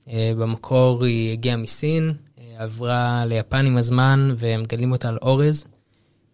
אה, 0.07 0.31
במקור 0.37 1.03
היא 1.03 1.31
הגיעה 1.31 1.57
מסין, 1.57 2.13
אה, 2.37 2.63
עברה 2.63 3.23
ליפן 3.25 3.65
עם 3.65 3.77
הזמן, 3.77 4.35
ומגדלים 4.37 4.91
אותה 4.91 5.09
על 5.09 5.17
אורז. 5.21 5.65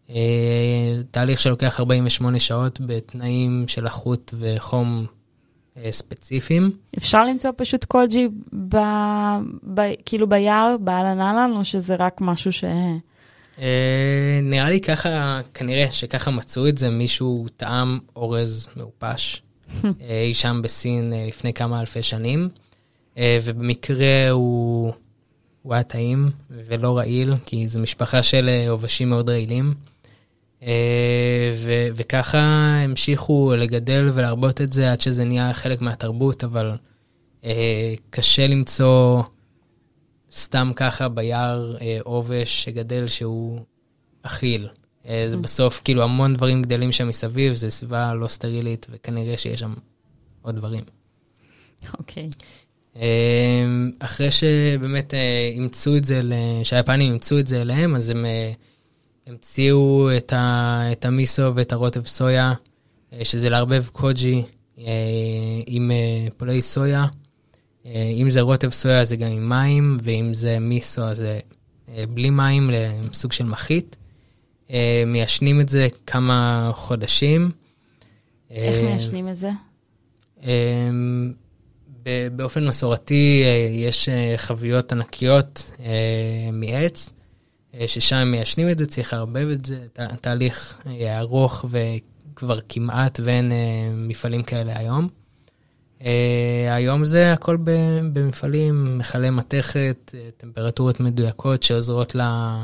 אה, 0.09 0.15
תהליך 1.11 1.39
שלוקח 1.39 1.79
48 1.79 2.39
שעות 2.39 2.81
בתנאים 2.81 3.63
של 3.67 3.85
לחות 3.85 4.33
וחום 4.39 5.05
ספציפיים. 5.89 6.71
אפשר 6.97 7.19
למצוא 7.19 7.51
פשוט 7.57 7.85
קוג'י 7.85 8.27
ב... 8.69 8.77
ב... 9.73 9.81
כאילו 10.05 10.29
ביער, 10.29 10.75
באהלן 10.79 11.21
אהלן, 11.21 11.51
או 11.55 11.65
שזה 11.65 11.95
רק 11.95 12.17
משהו 12.21 12.51
ש... 12.51 12.63
אה, 13.59 14.39
נראה 14.43 14.69
לי 14.69 14.81
ככה, 14.81 15.41
כנראה 15.53 15.91
שככה 15.91 16.31
מצאו 16.31 16.67
את 16.67 16.77
זה, 16.77 16.89
מישהו 16.89 17.45
טעם 17.57 17.99
אורז 18.15 18.69
מעופש 18.75 19.41
אי 20.25 20.33
שם 20.33 20.61
בסין 20.63 21.13
אה, 21.13 21.25
לפני 21.27 21.53
כמה 21.53 21.79
אלפי 21.79 22.03
שנים, 22.03 22.49
אה, 23.17 23.39
ובמקרה 23.43 24.29
הוא 24.29 24.93
הוא 25.61 25.73
היה 25.73 25.83
טעים 25.83 26.29
ולא 26.49 26.97
רעיל, 26.97 27.33
כי 27.45 27.67
זו 27.67 27.79
משפחה 27.79 28.23
של 28.23 28.49
אה, 28.49 28.69
עובשים 28.69 29.09
מאוד 29.09 29.29
רעילים. 29.29 29.73
אה, 30.63 31.51
ו- 31.55 31.87
וככה 31.93 32.39
המשיכו 32.83 33.53
לגדל 33.57 34.11
ולהרבות 34.13 34.61
את 34.61 34.73
זה 34.73 34.91
עד 34.91 35.01
שזה 35.01 35.25
נהיה 35.25 35.53
חלק 35.53 35.81
מהתרבות, 35.81 36.43
אבל 36.43 36.71
אה, 37.43 37.93
קשה 38.09 38.47
למצוא 38.47 39.23
סתם 40.31 40.71
ככה 40.75 41.09
ביער 41.09 41.77
אה, 41.81 41.97
עובש 42.03 42.63
שגדל 42.63 43.07
שהוא 43.07 43.59
אכיל. 44.21 44.67
אה, 45.07 45.23
זה 45.27 45.35
Mm. 45.35 45.39
בסוף, 45.39 45.81
כאילו, 45.83 46.03
המון 46.03 46.33
דברים 46.33 46.61
גדלים 46.61 46.91
שם 46.91 47.07
מסביב, 47.07 47.53
זו 47.53 47.71
סביבה 47.71 48.13
לא 48.13 48.27
סטרילית, 48.27 48.87
וכנראה 48.89 49.37
שיש 49.37 49.59
שם 49.59 49.73
עוד 50.41 50.55
דברים. 50.55 50.83
אוקיי. 51.99 52.29
אה, 52.95 53.65
אחרי 53.99 54.31
שבאמת 54.31 55.13
אה, 55.13 55.49
אימצו 55.53 55.95
את 55.97 56.05
זה, 56.05 56.21
שהיפנים 56.63 57.11
אימצו 57.11 57.39
את 57.39 57.47
זה 57.47 57.61
אליהם, 57.61 57.95
אז 57.95 58.09
הם 58.09 58.25
המציאו 59.27 60.09
את, 60.17 60.33
ה, 60.33 60.81
את 60.91 61.05
המיסו 61.05 61.55
ואת 61.55 61.73
הרוטב 61.73 62.05
סויה, 62.05 62.53
שזה 63.23 63.49
לערבב 63.49 63.85
קוג'י 63.91 64.43
עם 65.67 65.91
פולי 66.37 66.61
סויה. 66.61 67.05
אם 67.85 68.29
זה 68.29 68.41
רוטב 68.41 68.69
סויה 68.69 69.03
זה 69.03 69.15
גם 69.15 69.31
עם 69.31 69.49
מים, 69.49 69.97
ואם 70.03 70.33
זה 70.33 70.59
מיסו 70.59 71.03
אז 71.03 71.17
זה 71.17 71.39
בלי 72.13 72.29
מים, 72.29 72.69
לסוג 72.73 73.31
של 73.31 73.45
מחית. 73.45 73.95
אה, 74.71 75.03
מיישנים 75.07 75.61
את 75.61 75.69
זה 75.69 75.87
כמה 76.07 76.71
חודשים. 76.75 77.51
איך 78.51 78.79
אה, 78.79 78.85
מיישנים 78.85 79.29
את 79.29 79.35
זה? 79.35 79.49
ב- 82.03 82.27
באופן 82.35 82.67
מסורתי 82.67 83.43
אה, 83.45 83.49
יש 83.71 84.09
אה, 84.09 84.33
חביות 84.37 84.91
ענקיות 84.91 85.71
אה, 85.79 85.85
מעץ, 86.53 87.09
אה, 87.75 87.87
ששם 87.87 88.27
מיישנים 88.31 88.69
את 88.69 88.79
זה, 88.79 88.85
צריך 88.85 89.13
לערבב 89.13 89.47
את 89.53 89.65
זה, 89.65 89.85
ת- 89.93 89.99
תהליך 89.99 90.81
אה, 90.87 91.19
ארוך 91.19 91.65
וכבר 91.69 92.59
כמעט 92.69 93.19
ואין 93.23 93.51
אה, 93.51 93.57
מפעלים 93.93 94.43
כאלה 94.43 94.73
היום. 94.77 95.07
אה, 96.05 96.75
היום 96.75 97.05
זה 97.05 97.33
הכל 97.33 97.57
במפעלים, 98.13 98.97
מכלי 98.97 99.29
מתכת, 99.29 100.11
אה, 100.15 100.29
טמפרטורות 100.37 100.99
מדויקות 100.99 101.63
שעוזרות 101.63 102.15
ל- 102.15 102.61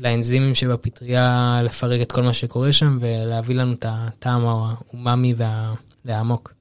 לאנזימים 0.00 0.54
שבפטריה 0.54 1.60
לפרק 1.64 2.02
את 2.02 2.12
כל 2.12 2.22
מה 2.22 2.32
שקורה 2.32 2.72
שם 2.72 2.98
ולהביא 3.00 3.56
לנו 3.56 3.72
את 3.72 3.84
הטעם 3.88 4.46
האומאמי 4.46 5.34
וה- 5.36 5.74
והעמוק. 6.04 6.52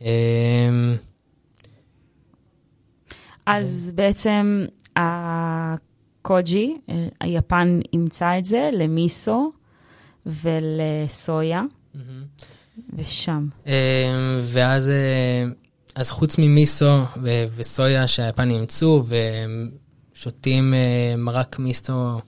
אמ, 0.00 0.96
אז 3.46 3.92
בעצם 3.94 4.64
הקוג'י, 4.96 6.74
היפן 7.20 7.80
אימצה 7.92 8.38
את 8.38 8.44
זה 8.44 8.70
למיסו 8.72 9.52
ולסויה, 10.26 11.62
ושם. 12.96 13.48
אמ, 13.66 13.72
ואז 14.42 14.88
אה, 14.88 15.44
אז 15.94 16.10
חוץ 16.10 16.38
ממיסו 16.38 16.98
וסויה 17.56 18.06
שהיפנים 18.06 18.56
אימצו, 18.56 19.04
שותים 20.16 20.74
אה, 20.74 21.14
מרק 21.18 21.58
מיסו, 21.58 22.20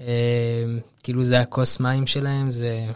אה, 0.00 0.64
כאילו 1.02 1.24
זה 1.24 1.40
הכוס 1.40 1.80
מים 1.80 2.06
שלהם, 2.06 2.50
זה 2.50 2.86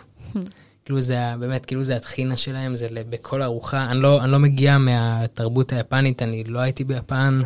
כאילו 0.85 1.00
זה 1.00 1.18
באמת, 1.40 1.66
כאילו 1.66 1.83
זה 1.83 1.96
הטחינה 1.96 2.37
שלהם, 2.37 2.74
זה 2.74 2.88
בכל 3.11 3.42
ארוחה. 3.42 3.90
אני 3.90 4.00
לא, 4.00 4.24
אני 4.24 4.33
לא 4.33 4.38
מגיע 4.38 4.78
מהתרבות 4.78 5.72
היפנית, 5.72 6.22
אני 6.22 6.44
לא 6.44 6.59
הייתי 6.59 6.85
ביפן, 6.85 7.42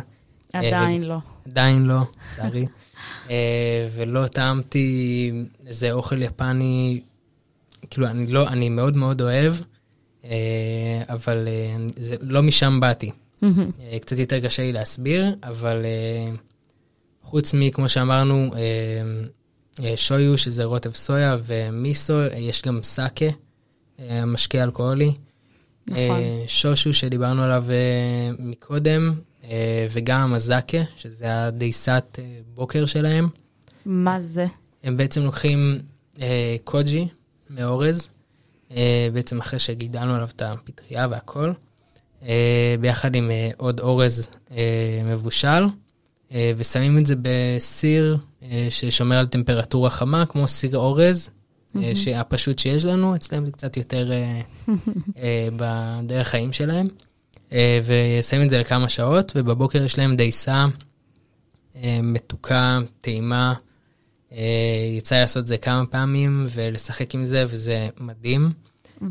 עדיין 0.53 1.03
לא. 1.03 1.17
עדיין 1.45 1.85
לא, 1.85 1.99
לצערי. 2.33 2.65
אה, 3.29 3.87
ולא 3.95 4.27
טעמתי 4.27 5.31
איזה 5.67 5.91
אוכל 5.91 6.21
יפני, 6.21 7.01
כאילו, 7.89 8.07
אני 8.07 8.27
לא, 8.27 8.47
אני 8.47 8.69
מאוד 8.69 8.97
מאוד 8.97 9.21
אוהב, 9.21 9.53
אה, 10.25 11.03
אבל 11.09 11.47
אה, 11.47 11.75
זה, 11.97 12.15
לא 12.21 12.43
משם 12.43 12.79
באתי. 12.79 13.11
אה, 13.43 13.99
קצת 14.01 14.19
יותר 14.19 14.39
קשה 14.39 14.63
לי 14.63 14.71
להסביר, 14.71 15.35
אבל 15.43 15.81
אה, 15.85 16.35
חוץ 17.23 17.53
מכמו 17.53 17.89
שאמרנו, 17.89 18.51
אה, 18.55 18.59
אה, 19.85 19.97
שויו, 19.97 20.37
שזה 20.37 20.63
רוטב 20.63 20.93
סויה, 20.93 21.37
ומיסו, 21.43 22.19
אה, 22.19 22.37
יש 22.37 22.61
גם 22.61 22.79
סאקה, 22.83 23.25
משקה 24.25 24.63
אלכוהולי. 24.63 25.13
נכון. 25.87 26.19
שושו, 26.47 26.93
שדיברנו 26.93 27.43
עליו 27.43 27.65
מקודם, 28.39 29.13
וגם 29.91 30.33
הזאקה, 30.33 30.77
שזה 30.95 31.45
הדייסת 31.45 32.19
בוקר 32.53 32.85
שלהם. 32.85 33.29
מה 33.85 34.21
זה? 34.21 34.45
הם 34.83 34.97
בעצם 34.97 35.21
לוקחים 35.21 35.79
קוג'י 36.63 37.07
מאורז, 37.49 38.09
בעצם 39.13 39.39
אחרי 39.39 39.59
שגידלנו 39.59 40.15
עליו 40.15 40.29
את 40.35 40.41
הפטריה 40.41 41.07
והכל, 41.09 41.51
ביחד 42.79 43.15
עם 43.15 43.31
עוד 43.57 43.79
אורז 43.79 44.29
מבושל, 45.05 45.63
ושמים 46.57 46.97
את 46.97 47.05
זה 47.05 47.15
בסיר 47.21 48.17
אה, 48.43 48.67
ששומר 48.69 49.17
על 49.17 49.27
טמפרטורה 49.27 49.89
חמה, 49.89 50.25
כמו 50.25 50.47
סיר 50.47 50.77
אורז, 50.77 51.29
אה, 51.75 51.91
שהפשוט 51.95 52.59
שיש 52.59 52.85
לנו, 52.85 53.15
אצלם 53.15 53.45
זה 53.45 53.51
קצת 53.51 53.77
יותר 53.77 54.11
אה, 54.11 54.41
אה, 55.17 55.47
בדרך 55.55 56.27
חיים 56.27 56.53
שלהם, 56.53 56.87
אה, 57.53 57.79
ושמים 57.83 58.43
את 58.43 58.49
זה 58.49 58.57
לכמה 58.57 58.89
שעות, 58.89 59.31
ובבוקר 59.35 59.83
יש 59.83 59.97
להם 59.99 60.15
דייסה 60.15 60.65
אה, 61.75 61.99
מתוקה, 62.03 62.79
טעימה. 63.01 63.53
אה, 64.31 64.93
יצא 64.97 65.15
לעשות 65.15 65.41
את 65.41 65.47
זה 65.47 65.57
כמה 65.57 65.85
פעמים 65.85 66.45
ולשחק 66.49 67.15
עם 67.15 67.25
זה, 67.25 67.45
וזה 67.47 67.89
מדהים. 67.99 68.49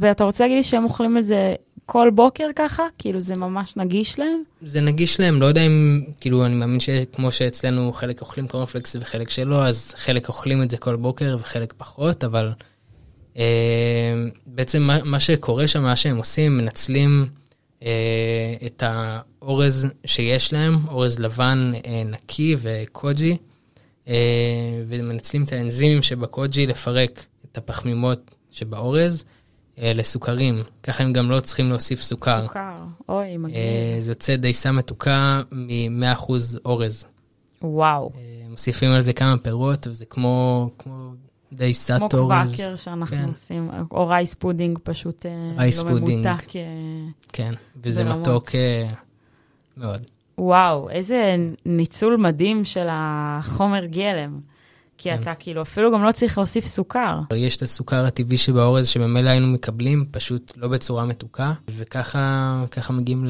ואתה 0.00 0.24
רוצה 0.24 0.44
להגיד 0.44 0.56
לי 0.56 0.62
שהם 0.62 0.85
אוכלים 0.85 1.18
את 1.18 1.26
זה 1.26 1.54
כל 1.87 2.11
בוקר 2.14 2.47
ככה? 2.57 2.83
כאילו 2.99 3.21
זה 3.21 3.37
ממש 3.37 3.77
נגיש 3.77 4.18
להם? 4.18 4.42
זה 4.62 4.81
נגיש 4.81 5.21
להם, 5.21 5.40
לא 5.40 5.47
יודע 5.47 5.66
אם, 5.66 6.05
כאילו, 6.21 6.47
אני 6.47 6.55
מאמין 6.55 6.81
שכמו 6.81 7.31
שאצלנו 7.31 7.92
חלק 7.92 8.21
אוכלים 8.21 8.49
קורנפלקס 8.49 8.97
וחלק 9.01 9.31
שלא, 9.31 9.66
אז 9.66 9.95
חלק 9.97 10.29
אוכלים 10.29 10.62
את 10.62 10.71
זה 10.71 10.77
כל 10.77 10.97
בוקר 10.97 11.37
וחלק 11.40 11.75
פחות, 11.77 12.25
אבל 12.25 12.53
אה, 13.38 14.14
בעצם 14.47 14.83
מה, 14.83 14.99
מה 15.05 15.21
שקורה 15.21 15.68
שם, 15.68 15.83
מה 15.83 15.97
שהם 15.97 16.16
עושים, 16.16 16.57
מנצלים 16.57 17.27
אה, 17.83 18.55
את 18.66 18.83
האורז 18.87 19.87
שיש 20.05 20.53
להם, 20.53 20.88
אורז 20.88 21.18
לבן 21.18 21.71
אה, 21.87 22.03
נקי 22.07 22.57
וקוג'י, 22.59 23.37
אה, 24.09 24.14
ומנצלים 24.88 25.45
את 25.45 25.53
האנזימים 25.53 26.03
שבקוג'י 26.03 26.66
לפרק 26.66 27.27
את 27.53 27.59
הפחמימות 27.59 28.35
שבאורז 28.51 29.25
לסוכרים. 29.85 30.62
ככה 30.83 31.05
הם 31.05 31.12
גם 31.12 31.31
לא 31.31 31.40
צריכים 31.40 31.68
להוסיף 31.71 32.01
סוכר. 32.01 32.42
סוכר. 32.47 32.75
אוי, 33.09 33.37
מגניב. 33.37 33.57
אה, 33.57 33.97
זה 34.01 34.11
יוצא 34.11 34.37
דייסה 34.37 34.73
מתוקה 34.73 35.42
מ-100% 35.53 36.33
אורז. 36.64 37.07
וואו. 37.62 38.11
אה, 38.14 38.49
מוסיפים 38.49 38.90
על 38.90 39.03
זה 39.03 39.12
כמה 39.12 39.38
פירות, 39.38 39.87
וזה 39.87 40.05
כמו, 40.05 40.71
כמו 40.79 41.11
דייסת 41.53 41.99
כמו 42.11 42.21
אורז. 42.21 42.57
קוואקר 42.57 42.77
שאנחנו 42.77 43.16
כן. 43.16 43.29
עושים, 43.29 43.71
או 43.90 44.09
rice 44.09 44.35
pudding 44.35 44.79
פשוט 44.83 45.27
אה, 45.27 45.53
rice 45.57 45.85
לא 45.85 45.90
pudding. 45.90 46.27
ממותק. 46.27 46.57
אה, 46.57 46.62
כן, 47.33 47.53
וזה 47.83 48.05
ברמות. 48.05 48.18
מתוק 48.29 48.55
אה, 48.55 48.92
מאוד. 49.77 50.07
וואו, 50.38 50.90
איזה 50.90 51.37
ניצול 51.66 52.16
מדהים 52.16 52.64
של 52.64 52.87
החומר 52.90 53.85
גלם. 53.85 54.40
כי 55.03 55.11
כן. 55.11 55.23
אתה 55.23 55.35
כאילו 55.35 55.62
אפילו 55.62 55.93
גם 55.93 56.05
לא 56.05 56.12
צריך 56.12 56.38
להוסיף 56.38 56.67
סוכר. 56.67 57.19
יש 57.35 57.57
את 57.57 57.62
הסוכר 57.62 58.05
הטבעי 58.05 58.37
שבאורז 58.37 58.88
שממילא 58.88 59.31
היינו 59.31 59.47
מקבלים, 59.47 60.05
פשוט 60.11 60.53
לא 60.57 60.69
בצורה 60.69 61.07
מתוקה, 61.07 61.53
וככה 61.69 62.65
ככה 62.71 62.93
מגיעים 62.93 63.25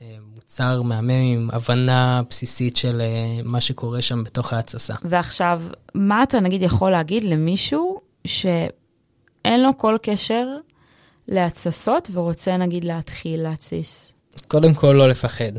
למוצר 0.00 0.82
מהמם 0.82 1.10
עם 1.10 1.50
הבנה 1.52 2.22
בסיסית 2.30 2.76
של 2.76 3.00
אה, 3.00 3.40
מה 3.44 3.60
שקורה 3.60 4.02
שם 4.02 4.24
בתוך 4.24 4.52
ההתססה. 4.52 4.94
ועכשיו, 5.04 5.62
מה 5.94 6.22
אתה 6.22 6.40
נגיד 6.40 6.62
יכול 6.62 6.90
להגיד 6.90 7.24
למישהו 7.24 8.00
שאין 8.26 9.62
לו 9.62 9.78
כל 9.78 9.96
קשר 10.02 10.46
להתססות 11.28 12.10
ורוצה 12.12 12.56
נגיד 12.56 12.84
להתחיל 12.84 13.42
להתסיס? 13.42 14.12
קודם 14.48 14.74
כל, 14.74 14.92
לא 14.92 15.08
לפחד. 15.08 15.52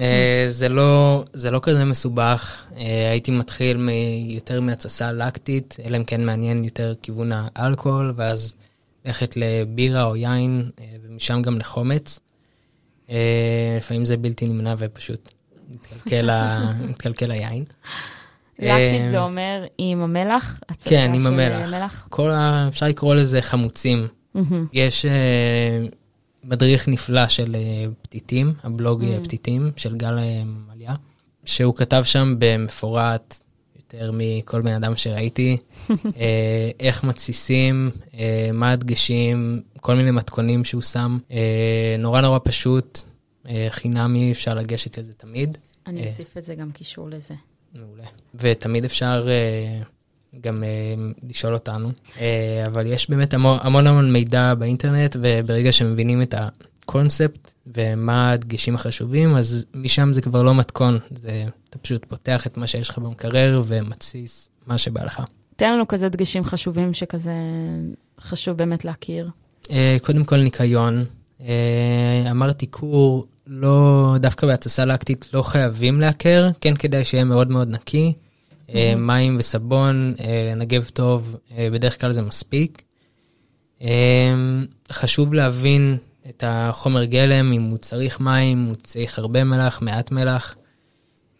אה, 0.00 0.44
זה 0.48 0.68
לא, 0.68 1.24
זה 1.32 1.50
לא 1.50 1.60
כזה 1.62 1.84
מסובך, 1.84 2.56
אה, 2.76 3.10
הייתי 3.10 3.30
מתחיל 3.30 3.76
מ- 3.76 3.88
יותר 4.30 4.60
מהתססה 4.60 5.12
לקטית, 5.12 5.76
אלא 5.84 5.96
אם 5.96 6.04
כן 6.04 6.24
מעניין 6.26 6.64
יותר 6.64 6.94
כיוון 7.02 7.30
האלכוהול, 7.34 8.12
ואז 8.16 8.54
ללכת 9.04 9.36
לבירה 9.36 10.02
או 10.04 10.16
יין, 10.16 10.70
אה, 10.80 10.84
ומשם 11.02 11.42
גם 11.42 11.58
לחומץ. 11.58 12.20
לפעמים 13.78 14.04
זה 14.04 14.16
בלתי 14.16 14.46
נמנע 14.48 14.74
ופשוט 14.78 15.28
מתקלקל, 16.88 17.30
היין. 17.32 17.64
לקטית 18.58 18.70
זה 19.10 19.18
אומר 19.20 19.64
עם 19.78 20.02
המלח? 20.02 20.60
כן, 20.90 21.12
עם 21.14 21.26
המלח. 21.26 22.06
אפשר 22.68 22.86
לקרוא 22.86 23.14
לזה 23.14 23.42
חמוצים. 23.42 24.06
יש, 24.72 25.06
מדריך 26.44 26.88
נפלא 26.88 27.28
של 27.28 27.54
אה, 27.54 27.84
פתיתים, 28.02 28.52
הבלוג 28.62 29.04
אה, 29.04 29.16
Mm. 29.18 29.24
פתיתים 29.24 29.70
של 29.76 29.96
גל 29.96 30.18
אה, 30.18 30.42
מליה, 30.44 30.94
שהוא 31.44 31.74
כתב 31.74 32.02
שם 32.04 32.34
במפורט 32.38 33.40
יותר 33.76 34.10
מכל 34.14 34.62
בן 34.62 34.72
אדם 34.72 34.96
שראיתי, 34.96 35.56
אה, 35.90 36.70
איך 36.80 37.04
מתסיסים, 37.04 37.90
אה, 38.18 38.50
מה 38.52 38.70
הדגשים, 38.72 39.62
כל 39.80 39.94
מיני 39.96 40.10
מתכונים 40.10 40.64
שהוא 40.64 40.82
שם, 40.82 41.18
אה, 41.30 41.96
נורא 41.98 42.20
נורא 42.20 42.38
פשוט, 42.44 42.98
אה, 43.48 43.66
חינמי, 43.70 44.32
אפשר 44.32 44.54
לגשת 44.54 44.98
לזה 44.98 45.12
תמיד. 45.12 45.58
אני 45.86 46.00
אה. 46.02 46.06
אוסיף 46.06 46.36
את 46.38 46.44
זה 46.44 46.54
גם 46.54 46.70
קישור 46.72 47.10
לזה. 47.10 47.34
מעולה. 47.74 48.04
ותמיד 48.34 48.84
אפשר 48.84 49.26
אה, 49.28 49.82
גם 50.40 50.64
אה, 50.64 50.68
לשאול 51.28 51.54
אותנו, 51.54 51.90
אה, 52.20 52.64
אבל 52.66 52.86
יש 52.86 53.10
באמת 53.10 53.34
המון 53.34 53.58
המון 53.62 53.86
המון 53.86 54.12
מידע 54.12 54.54
באינטרנט, 54.54 55.16
וברגע 55.20 55.72
שמבינים 55.72 56.22
את 56.22 56.34
הקונספט 56.38 57.52
ומה 57.66 58.30
הדגשים 58.30 58.74
החשובים, 58.74 59.34
אז 59.34 59.64
משם 59.74 60.12
זה 60.12 60.20
כבר 60.22 60.42
לא 60.42 60.54
מתכון, 60.54 60.98
זה, 61.14 61.44
אתה 61.70 61.78
פשוט 61.78 62.04
פותח 62.04 62.46
את 62.46 62.56
מה 62.56 62.66
שיש 62.66 62.88
לך 62.88 62.98
במקרר 62.98 63.62
ומתסיס 63.66 64.48
מה 64.66 64.78
שבא 64.78 65.04
לך. 65.04 65.22
תן 65.56 65.72
לנו 65.72 65.88
כזה 65.88 66.08
דגשים 66.08 66.44
חשובים 66.44 66.94
שכזה 66.94 67.32
חשוב 68.20 68.56
באמת 68.56 68.84
להכיר. 68.84 69.30
אה, 69.70 69.96
קודם 70.02 70.24
כל 70.24 70.36
ניקיון. 70.36 71.04
אה, 71.40 72.30
אמרתי 72.30 72.66
קור, 72.66 73.26
לא, 73.46 74.14
דווקא 74.20 74.46
בהתססה 74.46 74.84
לקטית 74.84 75.28
לא 75.34 75.42
חייבים 75.42 76.00
לעקר, 76.00 76.48
כן 76.60 76.74
כדאי 76.76 77.04
שיהיה 77.04 77.24
מאוד 77.24 77.50
מאוד 77.50 77.68
נקי. 77.68 78.12
אה, 78.74 78.94
מים 78.96 79.36
וסבון, 79.38 80.14
אה, 80.20 80.52
לנגב 80.52 80.84
טוב, 80.92 81.36
אה, 81.56 81.68
בדרך 81.72 82.00
כלל 82.00 82.12
זה 82.12 82.22
מספיק. 82.22 82.82
אה, 83.82 84.34
חשוב 84.92 85.34
להבין 85.34 85.96
את 86.28 86.44
החומר 86.46 87.04
גלם, 87.04 87.52
אם 87.52 87.62
הוא 87.62 87.78
צריך 87.78 88.20
מים, 88.20 88.64
הוא 88.64 88.76
צריך 88.76 89.18
הרבה 89.18 89.44
מלח, 89.44 89.82
מעט 89.82 90.10
מלח, 90.10 90.56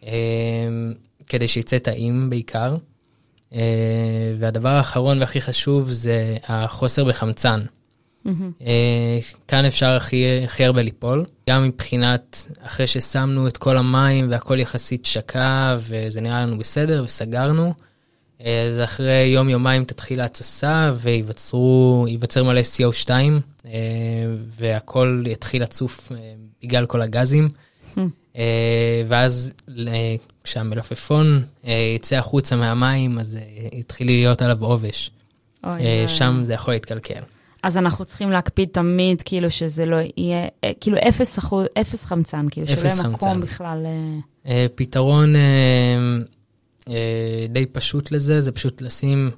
אה, 0.03 0.11
כדי 1.27 1.47
שיצא 1.47 1.77
טעים 1.77 2.29
בעיקר. 2.29 2.75
אה, 3.53 4.35
והדבר 4.39 4.69
האחרון 4.69 5.19
והכי 5.19 5.41
חשוב 5.41 5.91
זה 5.91 6.37
החוסר 6.47 7.03
בחמצן. 7.03 7.61
אה, 8.61 9.19
כאן 9.47 9.65
אפשר 9.65 9.89
הכי, 9.89 10.43
הכי 10.43 10.65
הרבה 10.65 10.81
ליפול, 10.81 11.25
גם 11.49 11.63
מבחינת 11.63 12.47
אחרי 12.61 12.87
ששמנו 12.87 13.47
את 13.47 13.57
כל 13.57 13.77
המים 13.77 14.27
והכל 14.29 14.59
יחסית 14.59 15.05
שקע 15.05 15.77
וזה 15.79 16.21
נראה 16.21 16.45
לנו 16.45 16.57
בסדר 16.57 17.03
וסגרנו, 17.05 17.73
אה, 18.45 18.67
אז 18.67 18.81
אחרי 18.83 19.23
יום-יומיים 19.25 19.83
תתחיל 19.83 20.21
ההתססה 20.21 20.91
וייווצר 20.95 22.43
מלא 22.43 22.61
CO2 22.61 23.09
אה, 23.65 23.71
והכל 24.47 25.23
יתחיל 25.27 25.61
לצוף 25.61 26.11
בגלל 26.63 26.85
כל 26.85 27.01
הגזים. 27.01 27.49
אה, 28.37 29.03
ואז 29.07 29.53
כשהמלפפון 30.43 31.43
יצא 31.95 32.15
החוצה 32.15 32.55
מהמים, 32.55 33.19
אז 33.19 33.37
יתחיל 33.73 34.07
להיות 34.07 34.41
עליו 34.41 34.65
עובש. 34.65 35.11
שם 36.07 36.41
זה 36.43 36.53
יכול 36.53 36.73
להתקלקל. 36.73 37.21
אז 37.63 37.77
אנחנו 37.77 38.05
צריכים 38.05 38.31
להקפיד 38.31 38.69
תמיד, 38.71 39.21
כאילו 39.21 39.51
שזה 39.51 39.85
לא 39.85 39.97
יהיה, 40.17 40.47
אה, 40.63 40.71
כאילו 40.81 40.97
אפס 41.09 41.39
אחוז, 41.39 41.65
אפס 41.81 42.03
חמצן, 42.05 42.45
כאילו 42.51 42.67
שלא 42.67 42.75
אפס 42.75 42.99
יהיה 42.99 43.07
מקום. 43.07 43.41
בכלל. 43.41 43.85
אה, 43.85 44.19
אה, 44.51 44.65
פתרון 44.75 45.35
אה, 45.35 45.41
אה, 46.89 47.45
די 47.49 47.65
פשוט 47.65 48.11
לזה, 48.11 48.41
זה 48.41 48.51
פשוט 48.51 48.81
לשים 48.81 49.31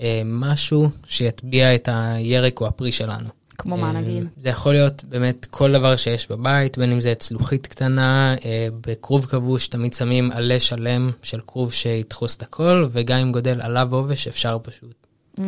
אה, 0.00 0.22
משהו 0.24 0.90
שיטביע 1.06 1.74
את 1.74 1.88
הירק 1.92 2.60
או 2.60 2.66
הפרי 2.66 2.92
שלנו. 2.92 3.28
כמו 3.58 3.76
מה 3.76 3.86
אה, 3.86 3.92
נגיד? 3.92 4.24
זה 4.36 4.48
יכול 4.48 4.72
להיות 4.72 5.04
באמת 5.04 5.46
כל 5.50 5.72
דבר 5.72 5.96
שיש 5.96 6.30
בבית, 6.30 6.78
בין 6.78 6.92
אם 6.92 7.00
זה 7.00 7.14
צלוחית 7.14 7.66
קטנה, 7.66 8.34
בכרוב 8.80 9.26
כבוש 9.26 9.68
תמיד 9.68 9.92
שמים 9.92 10.30
עלה 10.32 10.60
שלם 10.60 11.10
של 11.22 11.40
כרוב 11.46 11.72
שידחוס 11.72 12.36
את 12.36 12.42
הכל, 12.42 12.88
וגם 12.92 13.18
אם 13.18 13.32
גודל 13.32 13.60
עליו 13.60 13.88
עובש, 13.90 14.28
אפשר 14.28 14.58
פשוט 14.62 15.07
Mm, 15.38 15.40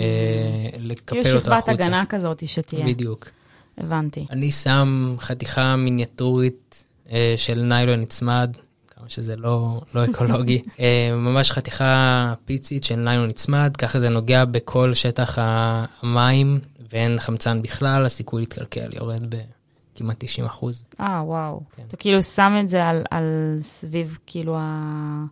אה, 0.00 0.78
לקפל 0.78 1.22
כאילו 1.22 1.36
אותו 1.36 1.44
שכבת 1.44 1.58
החוצה. 1.58 1.72
הגנה 1.72 2.04
כזאת 2.08 2.46
שתהיה. 2.46 2.86
בדיוק. 2.86 3.28
הבנתי. 3.78 4.26
אני 4.30 4.52
שם 4.52 5.16
חתיכה 5.18 5.76
מיניאטורית 5.76 6.86
אה, 7.12 7.34
של 7.36 7.62
ניילון 7.62 8.00
נצמד, 8.00 8.56
כמה 8.88 9.08
שזה 9.08 9.36
לא, 9.36 9.80
לא 9.94 10.04
אקולוגי, 10.10 10.62
אה, 10.80 11.10
ממש 11.12 11.50
חתיכה 11.50 12.34
פיצית 12.44 12.84
של 12.84 12.96
ניילון 12.96 13.28
נצמד, 13.28 13.76
ככה 13.78 14.00
זה 14.00 14.08
נוגע 14.08 14.44
בכל 14.44 14.94
שטח 14.94 15.38
המים 15.40 16.60
ואין 16.92 17.20
חמצן 17.20 17.62
בכלל, 17.62 18.04
הסיכוי 18.06 18.42
להתקלקל 18.42 18.88
יורד 18.92 19.34
בכמעט 19.94 20.16
90 20.18 20.46
אחוז. 20.46 20.86
אה, 21.00 21.22
וואו. 21.24 21.60
כן. 21.76 21.82
אתה 21.88 21.96
כאילו 21.96 22.22
שם 22.22 22.56
את 22.60 22.68
זה 22.68 22.84
על, 22.84 23.02
על 23.10 23.58
סביב, 23.60 24.18
כאילו, 24.26 24.58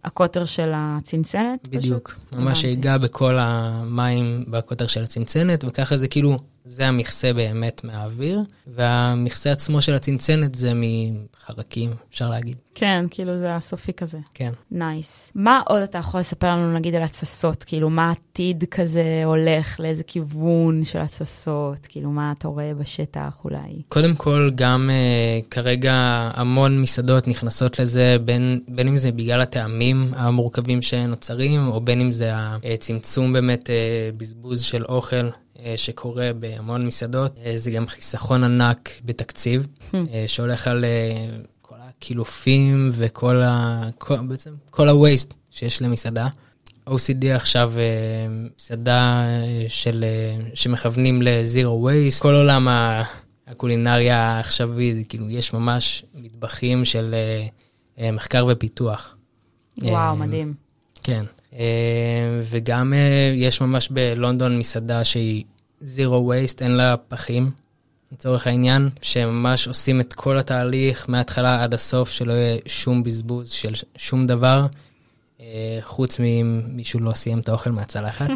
הקוטר 0.04 0.44
של 0.44 0.72
הצנצנת? 0.74 1.60
פשוט? 1.60 1.74
בדיוק, 1.74 2.14
ממש 2.32 2.40
הבנתי. 2.40 2.54
שיגע 2.54 2.98
בכל 2.98 3.36
המים 3.38 4.44
בקוטר 4.48 4.86
של 4.86 5.02
הצנצנת, 5.02 5.64
וככה 5.64 5.96
זה 5.96 6.08
כאילו, 6.08 6.36
זה 6.64 6.88
המכסה 6.88 7.32
באמת 7.32 7.84
מהאוויר, 7.84 8.40
והמכסה 8.66 9.50
עצמו 9.52 9.82
של 9.82 9.94
הצנצנת 9.94 10.54
זה 10.54 10.72
מחרקים, 10.74 11.94
אפשר 12.10 12.30
להגיד, 12.30 12.56
כן, 12.74 13.04
כאילו 13.10 13.36
זה 13.36 13.56
הסופי 13.56 13.92
כזה. 13.92 14.18
כן. 14.34 14.52
nice. 14.70 15.30
מה 15.34 15.60
עוד 15.66 15.82
אתה 15.82 15.98
יכול 15.98 16.20
לספר 16.20 16.50
לנו, 16.50 16.72
נגיד, 16.72 16.94
על 16.94 17.02
התססות? 17.02 17.64
כאילו, 17.64 17.90
מה 17.90 18.08
העתיד 18.08 18.64
כזה 18.70 19.22
הולך, 19.24 19.80
לאיזה 19.80 20.02
כיוון 20.02 20.84
של 20.84 20.98
התססות? 20.98 21.86
כאילו, 21.86 22.10
מה 22.10 22.32
אתה 22.38 22.48
רואה 22.48 22.74
בשטח 22.74 23.40
אולי? 23.44 23.82
קודם 23.88 24.14
כל, 24.16 24.50
גם 24.54 24.90
uh, 24.90 25.48
כרגע 25.50 25.94
המון 26.34 26.82
מסעדות 26.82 27.28
נכנסות 27.28 27.78
לזה, 27.78 28.16
בין, 28.24 28.60
בין 28.68 28.88
אם 28.88 28.96
זה 28.96 29.12
בגלל 29.12 29.40
הטעמים 29.40 30.12
המורכבים 30.16 30.82
שנוצרים, 30.82 31.68
או 31.68 31.80
בין 31.80 32.00
אם 32.00 32.12
זה 32.12 32.32
הצמצום 32.74 33.32
באמת 33.32 33.66
uh, 33.66 34.16
בזבוז 34.16 34.62
של 34.62 34.84
אוכל 34.84 35.28
שקורה 35.76 36.32
בהמון 36.32 36.86
מסעדות. 36.86 37.36
Uh, 37.36 37.40
זה 37.54 37.70
גם 37.70 37.86
חיסכון 37.86 38.44
ענק 38.44 38.90
בתקציב, 39.04 39.66
uh, 39.92 39.94
שהולך 40.26 40.66
על 40.66 40.84
כל 41.60 41.74
הקילופים 41.80 42.88
וכל 42.92 43.42
ה... 43.42 43.82
כל, 43.98 44.16
בעצם 44.28 44.50
כל 44.70 44.88
ה-waste 44.88 45.34
שיש 45.50 45.82
למסעדה. 45.82 46.28
OCD 46.88 47.26
עכשיו 47.34 47.72
אה, 47.76 47.82
מסעדה 48.56 49.22
אה, 49.24 49.64
של, 49.68 50.04
אה, 50.04 50.44
שמכוונים 50.54 51.22
ל-Zero 51.22 51.86
Waste, 51.86 52.22
כל 52.22 52.34
עולם 52.34 52.68
הקולינריה 53.46 54.18
העכשווי, 54.18 55.04
כאילו, 55.08 55.30
יש 55.30 55.52
ממש 55.52 56.04
מטבחים 56.14 56.84
של 56.84 57.14
אה, 57.14 57.46
אה, 57.98 58.10
מחקר 58.10 58.46
ופיתוח. 58.48 59.16
וואו, 59.82 59.94
אה, 59.94 60.14
מדהים. 60.14 60.54
כן. 61.02 61.24
אה, 61.54 62.40
וגם 62.42 62.92
אה, 62.92 63.32
יש 63.36 63.60
ממש 63.60 63.88
בלונדון 63.88 64.58
מסעדה 64.58 65.04
שהיא 65.04 65.44
Zero 65.82 66.20
Waste, 66.28 66.58
אין 66.60 66.70
לה 66.70 66.96
פחים, 66.96 67.50
לצורך 68.12 68.46
העניין, 68.46 68.88
שממש 69.02 69.68
עושים 69.68 70.00
את 70.00 70.12
כל 70.12 70.38
התהליך 70.38 71.08
מההתחלה 71.08 71.62
עד 71.62 71.74
הסוף, 71.74 72.10
שלא 72.10 72.32
יהיה 72.32 72.58
שום 72.66 73.02
בזבוז 73.02 73.50
של 73.50 73.72
שום 73.96 74.26
דבר, 74.26 74.66
אה, 75.40 75.78
חוץ 75.82 76.18
מאם 76.18 76.62
מישהו 76.68 77.00
לא 77.00 77.12
סיים 77.12 77.38
את 77.38 77.48
האוכל 77.48 77.70
מהצלחת. 77.70 78.30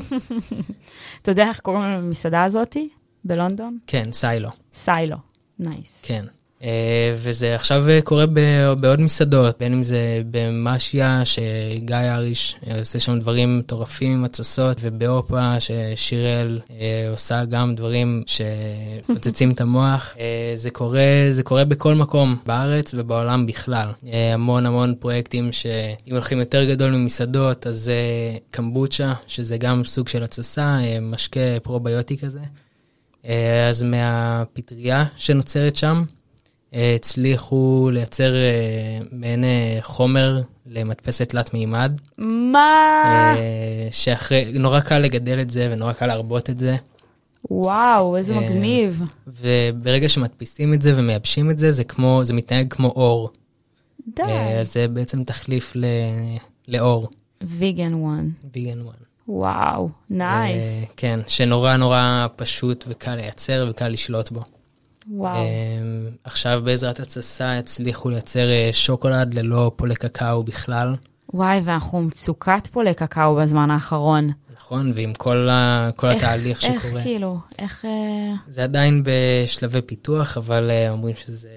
אתה 1.23 1.31
יודע 1.31 1.49
איך 1.49 1.61
קוראים 1.61 1.83
למסעדה 1.83 2.45
הזאתי 2.45 2.89
בלונדון? 3.25 3.79
כן, 3.87 4.13
סיילו, 4.13 4.51
סיילו. 4.75 5.17
נייס. 5.59 6.03
כן. 6.03 6.25
אה, 6.63 7.15
וזה 7.17 7.55
עכשיו 7.55 7.89
אה, 7.89 8.01
קורה 8.05 8.27
בעוד 8.81 9.01
מסעדות, 9.01 9.59
בין 9.59 9.73
אם 9.73 9.83
זה 9.83 10.21
במשיה, 10.31 11.23
שגיא 11.25 11.97
אריש 11.97 12.57
אה, 12.67 12.79
עושה 12.79 13.01
שם 13.01 13.19
דברים 13.19 13.59
מטורפים 13.59 14.13
עם 14.13 14.25
התססות, 14.25 14.79
ובאופה, 14.81 15.61
ששיראל 15.61 16.61
אה, 16.71 17.09
עושה 17.11 17.45
גם 17.45 17.75
דברים 17.75 18.23
שפוצצים 18.27 19.51
את 19.51 19.61
המוח. 19.61 20.17
זה 20.55 20.71
קורה, 20.71 21.27
זה 21.31 21.43
קורה 21.43 21.65
בכל 21.65 21.95
מקום, 21.95 22.37
בארץ 22.47 22.95
ובעולם 22.95 23.47
בכלל. 23.47 23.89
המון 24.35 24.67
המון 24.67 24.95
פרויקטים 24.95 25.53
שאם 25.53 26.13
הולכים 26.13 26.41
יותר 26.41 26.65
גדול 26.65 26.91
ממסעדות, 26.91 27.67
אז 27.67 27.77
זה 27.77 28.01
קמבוצ'ה, 28.51 29.15
שזה 29.27 29.59
גם 29.59 29.85
סוג 29.85 30.09
של 30.09 30.23
התססה, 30.23 30.79
משקה 31.03 31.41
פרוביוטי 31.63 32.19
כזה. 32.19 32.41
אז 33.69 33.83
מהפטריה 33.83 35.05
שנוצרת 35.17 35.77
שם, 35.77 36.05
הצליחו 36.77 37.91
לייצר 37.93 38.35
אה, 38.35 38.99
מעין 39.13 39.45
אה, 39.45 39.79
חומר 39.83 40.43
למדפסת 40.67 41.29
תלת 41.29 41.55
מימד, 41.55 41.93
מה? 42.19 43.35
אה, 43.37 43.89
שאחרי, 43.91 44.53
נורא 44.55 44.81
קל 44.81 44.99
לגדל 44.99 45.41
את 45.41 45.51
זה 45.51 45.69
ונורא 45.73 45.93
קל 45.93 46.07
להרבות 46.07 46.51
את 46.51 46.59
זה, 46.59 46.77
וואו, 47.51 48.17
איזה 48.17 48.35
מגניב. 48.41 49.03
וברגע 49.27 50.09
שמדפיסים 50.09 50.75
את 50.75 50.83
זה 50.83 50.93
ומייבשים 50.97 51.51
את 51.51 51.59
זה, 51.59 51.73
זה 51.73 51.85
כמו, 51.85 52.21
זה 52.25 52.35
מתנהג 52.35 52.67
כמו 52.71 52.89
אור. 52.89 53.31
די. 54.17 54.23
זה 54.63 54.89
בעצם 54.89 55.25
תחליף 55.25 55.73
ל, 55.77 55.85
לעור, 56.69 57.09
vegan 57.43 57.95
one. 57.95 58.31
vegan 58.55 58.77
one. 58.77 59.05
וואו, 59.29 59.89
nice. 60.11 60.65
אה, 60.65 60.87
כן, 60.97 61.21
שנורא 61.27 61.77
נורא 61.77 62.27
פשוט 62.37 62.85
וקל 62.89 63.15
לייצר 63.15 63.67
וקל 63.71 63.89
לשלוט 63.89 64.31
בו. 64.31 64.41
וואו. 65.11 65.37
אמ, 65.37 66.09
עכשיו 66.25 66.61
בעזרת 66.65 67.01
התססה 67.01 67.59
הצליחו 67.59 68.11
לייצר 68.11 68.49
אה, 68.51 68.69
שוקולד 68.73 69.35
ללא 69.35 69.71
פולי 69.77 69.95
קקאו 69.95 70.43
בכלל, 70.43 70.95
וואי, 71.35 71.61
ואנחנו 71.65 72.03
במצוקת 72.03 72.67
פה 72.73 72.83
לקקאו 72.83 73.37
בזמן 73.37 73.71
האחרון. 73.71 74.31
נכון? 74.57 74.91
ועם 74.95 75.15
כל, 75.15 75.49
ה, 75.49 75.91
כל 75.97 76.07
איך- 76.09 76.17
התהליך 76.17 76.61
שקורה. 76.61 76.77
איך 76.77 77.03
כאילו, 77.03 77.39
איך... 77.59 77.85
אה, 77.85 78.35
זה 78.49 78.65
עדיין 78.65 79.03
בשלבי 79.05 79.83
פיתוח, 79.83 80.37
אבל 80.37 80.71
אה, 80.71 80.91
אומרים 80.91 81.17
שזה 81.17 81.49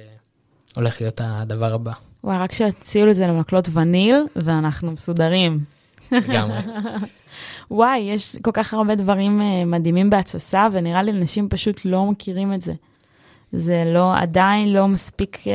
הולך 0.76 1.02
להיות 1.02 1.22
הדבר 1.24 1.74
הבא, 1.74 1.92
וואי, 2.24 2.38
רק 2.38 2.52
שיציעו 2.52 3.08
לזה 3.08 3.28
למקלות 3.28 3.70
וניל, 3.74 4.16
ואנחנו 4.36 4.92
מסודרים. 4.92 5.60
לגמרי. 6.12 6.58
וואי, 7.72 7.98
יש 8.00 8.36
כל 8.42 8.52
כך 8.54 8.74
הרבה 8.74 8.96
דברים 8.96 9.42
מדהימים 9.66 10.10
בהתססה, 10.10 10.68
ונראה 10.72 11.04
לי 11.04 11.12
אנשים 11.12 11.50
פשוט 11.50 11.82
לא 11.86 12.06
מכירים 12.06 12.54
את 12.54 12.62
זה. 12.62 12.74
זה 13.52 13.84
לא, 13.86 14.18
עדיין 14.18 14.74
לא 14.74 14.88
מספיק 14.88 15.48
אה, 15.48 15.54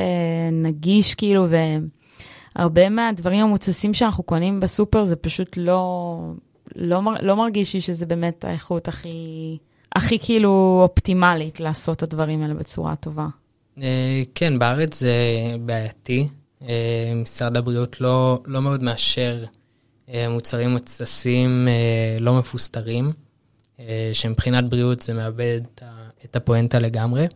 נגיש, 0.53 1.15
כאילו, 1.15 1.47
והרבה 2.57 2.89
מהדברים 2.89 3.41
המוצסים 3.45 3.95
שאנחנו 3.95 4.25
קונים 4.25 4.61
בסופר, 4.61 5.05
זה 5.05 5.17
פשוט 5.17 5.57
לא, 5.57 6.21
לא, 6.77 7.01
לא 7.21 7.37
מרגיש 7.37 7.75
לי 7.75 7.81
שזה 7.81 8.07
באמת 8.07 8.45
האיכות 8.45 8.89
הכי, 8.89 9.59
הכי 9.97 10.19
כאילו 10.19 10.81
אופטימלית 10.83 11.61
לעשות 11.61 11.97
את 11.97 12.03
הדברים 12.03 12.43
האלה 12.43 12.55
בצורה 12.55 12.97
טובה. 12.97 13.27
אה, 13.83 14.23
כן, 14.35 14.59
בארץ 14.59 15.01
זה 15.01 15.15
בעייתי. 15.61 16.29
אה, 16.69 17.13
משרד 17.15 17.57
הבריאות 17.57 18.01
לא, 18.01 18.43
לא 18.47 18.63
מאוד 18.63 18.83
מאשר 18.83 19.45
מוצרים 20.31 20.71
מוצסים 20.71 21.69
לא 22.21 22.35
מפוסטרים, 22.35 23.13
שמבחינת 24.13 24.65
בריאות 24.65 25.01
זה 25.01 25.15
מאבד 25.15 25.61
את 26.25 26.37
הפואנטה 26.37 26.79
לגמרי, 26.79 27.27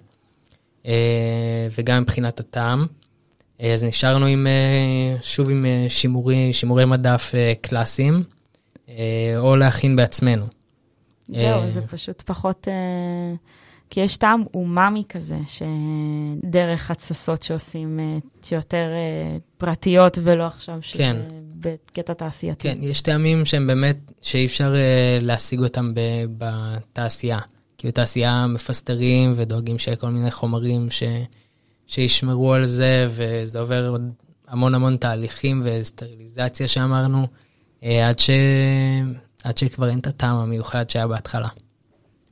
וגם 1.77 2.03
מבחינת 2.03 2.41
הטעם. 2.41 2.87
אה, 3.63 3.75
אז 3.75 3.85
נשארנו 3.85 4.27
עם, 4.27 4.47
אה, 4.47 5.17
שוב 5.23 5.51
עם 5.51 5.67
אה, 5.67 5.87
שימורי, 5.89 6.53
שימורי 6.53 6.85
מדף 6.85 7.33
אה, 7.35 7.53
קלאסיים, 7.61 8.23
אה, 8.89 8.95
או 9.37 9.57
להכין 9.57 9.97
בעצמנו. 9.97 10.47
זהו, 11.29 11.63
אה, 11.63 11.69
זה 11.69 11.81
פשוט 11.81 12.23
פחות... 12.23 12.69
אה, 12.69 13.35
כי 13.91 14.01
יש 14.01 14.17
טעם 14.17 14.45
אומאמי 14.55 15.03
כזה, 15.09 15.39
שדרך 15.47 16.91
התססות 16.91 17.43
שעושים, 17.43 18.01
אה, 18.01 18.19
שיותר 18.43 18.87
אה, 18.93 19.37
פרטיות, 19.59 20.19
ולא 20.23 20.45
עכשיו 20.45 20.79
שזה 20.81 20.99
כן. 20.99 21.17
בקטע 21.55 22.15
תעשייתי. 22.15 22.69
כן, 22.69 22.79
יש 22.83 23.03
טעמים 23.03 23.45
שהם 23.45 23.67
באמת, 23.67 23.97
שאי 24.23 24.47
אפשר 24.47 24.75
להשיג 25.21 25.61
אותם 25.61 25.93
בתעשייה. 26.39 27.39
כי 27.79 27.89
בתעשייה 27.89 28.47
מפסטרים 28.47 29.33
ודואגים 29.37 29.79
שיהיה 29.79 29.97
כל 29.97 30.11
מיני 30.11 30.31
חומרים 30.31 30.91
ש, 30.91 31.03
שישמרו 31.87 32.55
על 32.55 32.67
זה, 32.67 33.09
וזה 33.11 33.61
עובר 33.61 33.89
עוד 33.89 34.13
המון 34.49 34.75
המון 34.75 34.97
תהליכים 34.97 35.63
וסטריליזציה 35.65 36.69
שאמרנו, 36.69 37.27
uh, 37.81 37.85
עד, 38.09 38.19
ש, 38.19 38.31
עד 39.45 39.59
שכבר 39.59 39.89
אין 39.89 39.99
את 39.99 40.07
הטעם 40.07 40.37
המיוחד 40.37 40.91
שהיה 40.91 41.07
בהתחלה. 41.07 41.49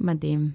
מדהים. 0.00 0.50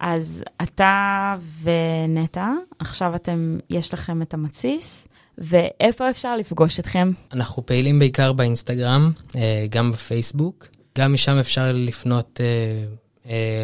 אז 0.00 0.44
אתה 0.62 1.36
ונטע, 1.62 2.48
עכשיו 2.78 3.14
אתם, 3.14 3.58
יש 3.70 3.94
לכם 3.94 4.22
את 4.22 4.34
המתסיס, 4.34 5.08
ואיפה 5.38 6.10
אפשר 6.10 6.36
לפגוש 6.36 6.80
אתכם? 6.80 7.12
אנחנו 7.32 7.66
פעילים 7.66 7.98
בעיקר 7.98 8.32
באינסטגרם, 8.32 9.12
אה, 9.36 9.66
גם 9.70 9.92
בפייסבוק. 9.92 10.66
גם 10.98 11.12
משם 11.12 11.38
אפשר 11.38 11.72
לפנות 11.74 12.40
אה, 12.40 12.46
אה, 12.46 12.86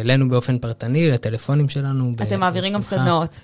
אלינו 0.01 0.29
באופן 0.29 0.57
פרטני, 0.59 1.11
לטלפונים 1.11 1.69
שלנו. 1.69 2.13
אתם 2.21 2.39
מעבירים 2.39 2.73
גם. 2.73 2.81
סדנאות. 2.81 3.39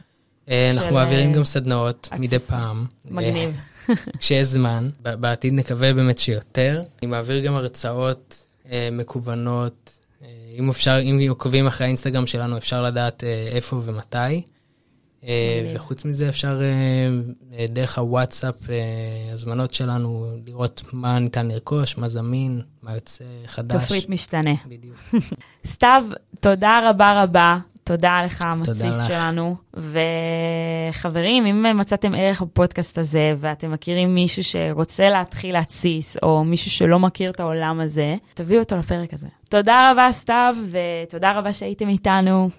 אה, 0.49 0.71
אנחנו 0.73 0.93
מעבירים 0.93 1.29
אה, 1.29 1.35
גם 1.35 1.43
סדנאות 1.43 2.09
מדי. 2.19 2.39
פעם. 2.39 2.85
מגניב. 3.05 3.59
אה, 3.89 3.95
כשיש 4.19 4.47
זמן. 4.47 4.87
בעתיד 5.01 5.53
נקווה 5.53 5.93
באמת 5.93 6.17
שיותר. 6.17 6.81
אני 7.01 7.11
מעביר 7.11 7.45
גם 7.45 7.55
הרצאות 7.55 8.45
אה, 8.71 8.89
מקוונות. 8.91 9.99
אה, 10.23 10.27
אם 10.57 10.69
אפשר, 10.69 10.99
אם 11.01 11.19
עוקבים 11.29 11.67
אחרי 11.67 11.85
האינסטגרם 11.85 12.27
שלנו, 12.27 12.57
אפשר 12.57 12.83
לדעת 12.83 13.23
אה, 13.23 13.47
איפה 13.51 13.81
ומתי. 13.85 14.41
אה. 15.23 15.73
וחוץ 15.75 16.05
מזה 16.05 16.29
אפשר 16.29 16.61
אה, 16.61 16.67
אה, 17.57 17.65
דרך 17.69 17.97
הוואטסאפ, 17.97 18.55
הזמנות 19.33 19.73
שלנו, 19.73 20.27
לראות 20.45 20.83
מה 20.93 21.19
ניתן 21.19 21.47
לרכוש, 21.47 21.97
מה 21.97 22.07
זמין, 22.07 22.61
מה 22.81 22.93
יוצא 22.93 23.23
חדש. 23.47 23.83
תפריט 23.83 24.09
משתנה. 24.09 24.53
בדיוק. 24.65 24.97
סתיו, 25.65 26.03
תודה 26.39 26.89
רבה 26.89 27.23
רבה. 27.23 27.57
תודה 27.87 28.21
לך, 28.25 28.41
המתסיס. 28.41 29.07
שלנו. 29.07 29.55
וחברים, 30.93 31.45
אם 31.45 31.77
מצאתם 31.77 32.15
ערך 32.15 32.41
בפודקאסט 32.41 32.97
הזה, 32.97 33.35
ואתם 33.39 33.71
מכירים 33.71 34.15
מישהו 34.15 34.43
שרוצה 34.43 35.09
להתחיל 35.09 35.53
להתסיס, 35.53 36.17
או 36.23 36.43
מישהו 36.43 36.71
שלא 36.71 36.99
מכיר 36.99 37.31
את 37.31 37.39
העולם 37.39 37.79
הזה, 37.79 38.15
תביאו 38.33 38.59
אותו 38.59 38.77
לפרק 38.77 39.13
הזה. 39.13 39.27
תודה 39.49 39.91
רבה, 39.91 40.07
סתיו, 40.11 40.55
ותודה 40.69 41.31
רבה 41.31 41.53
שהייתם 41.53 41.89
איתנו. 41.89 42.49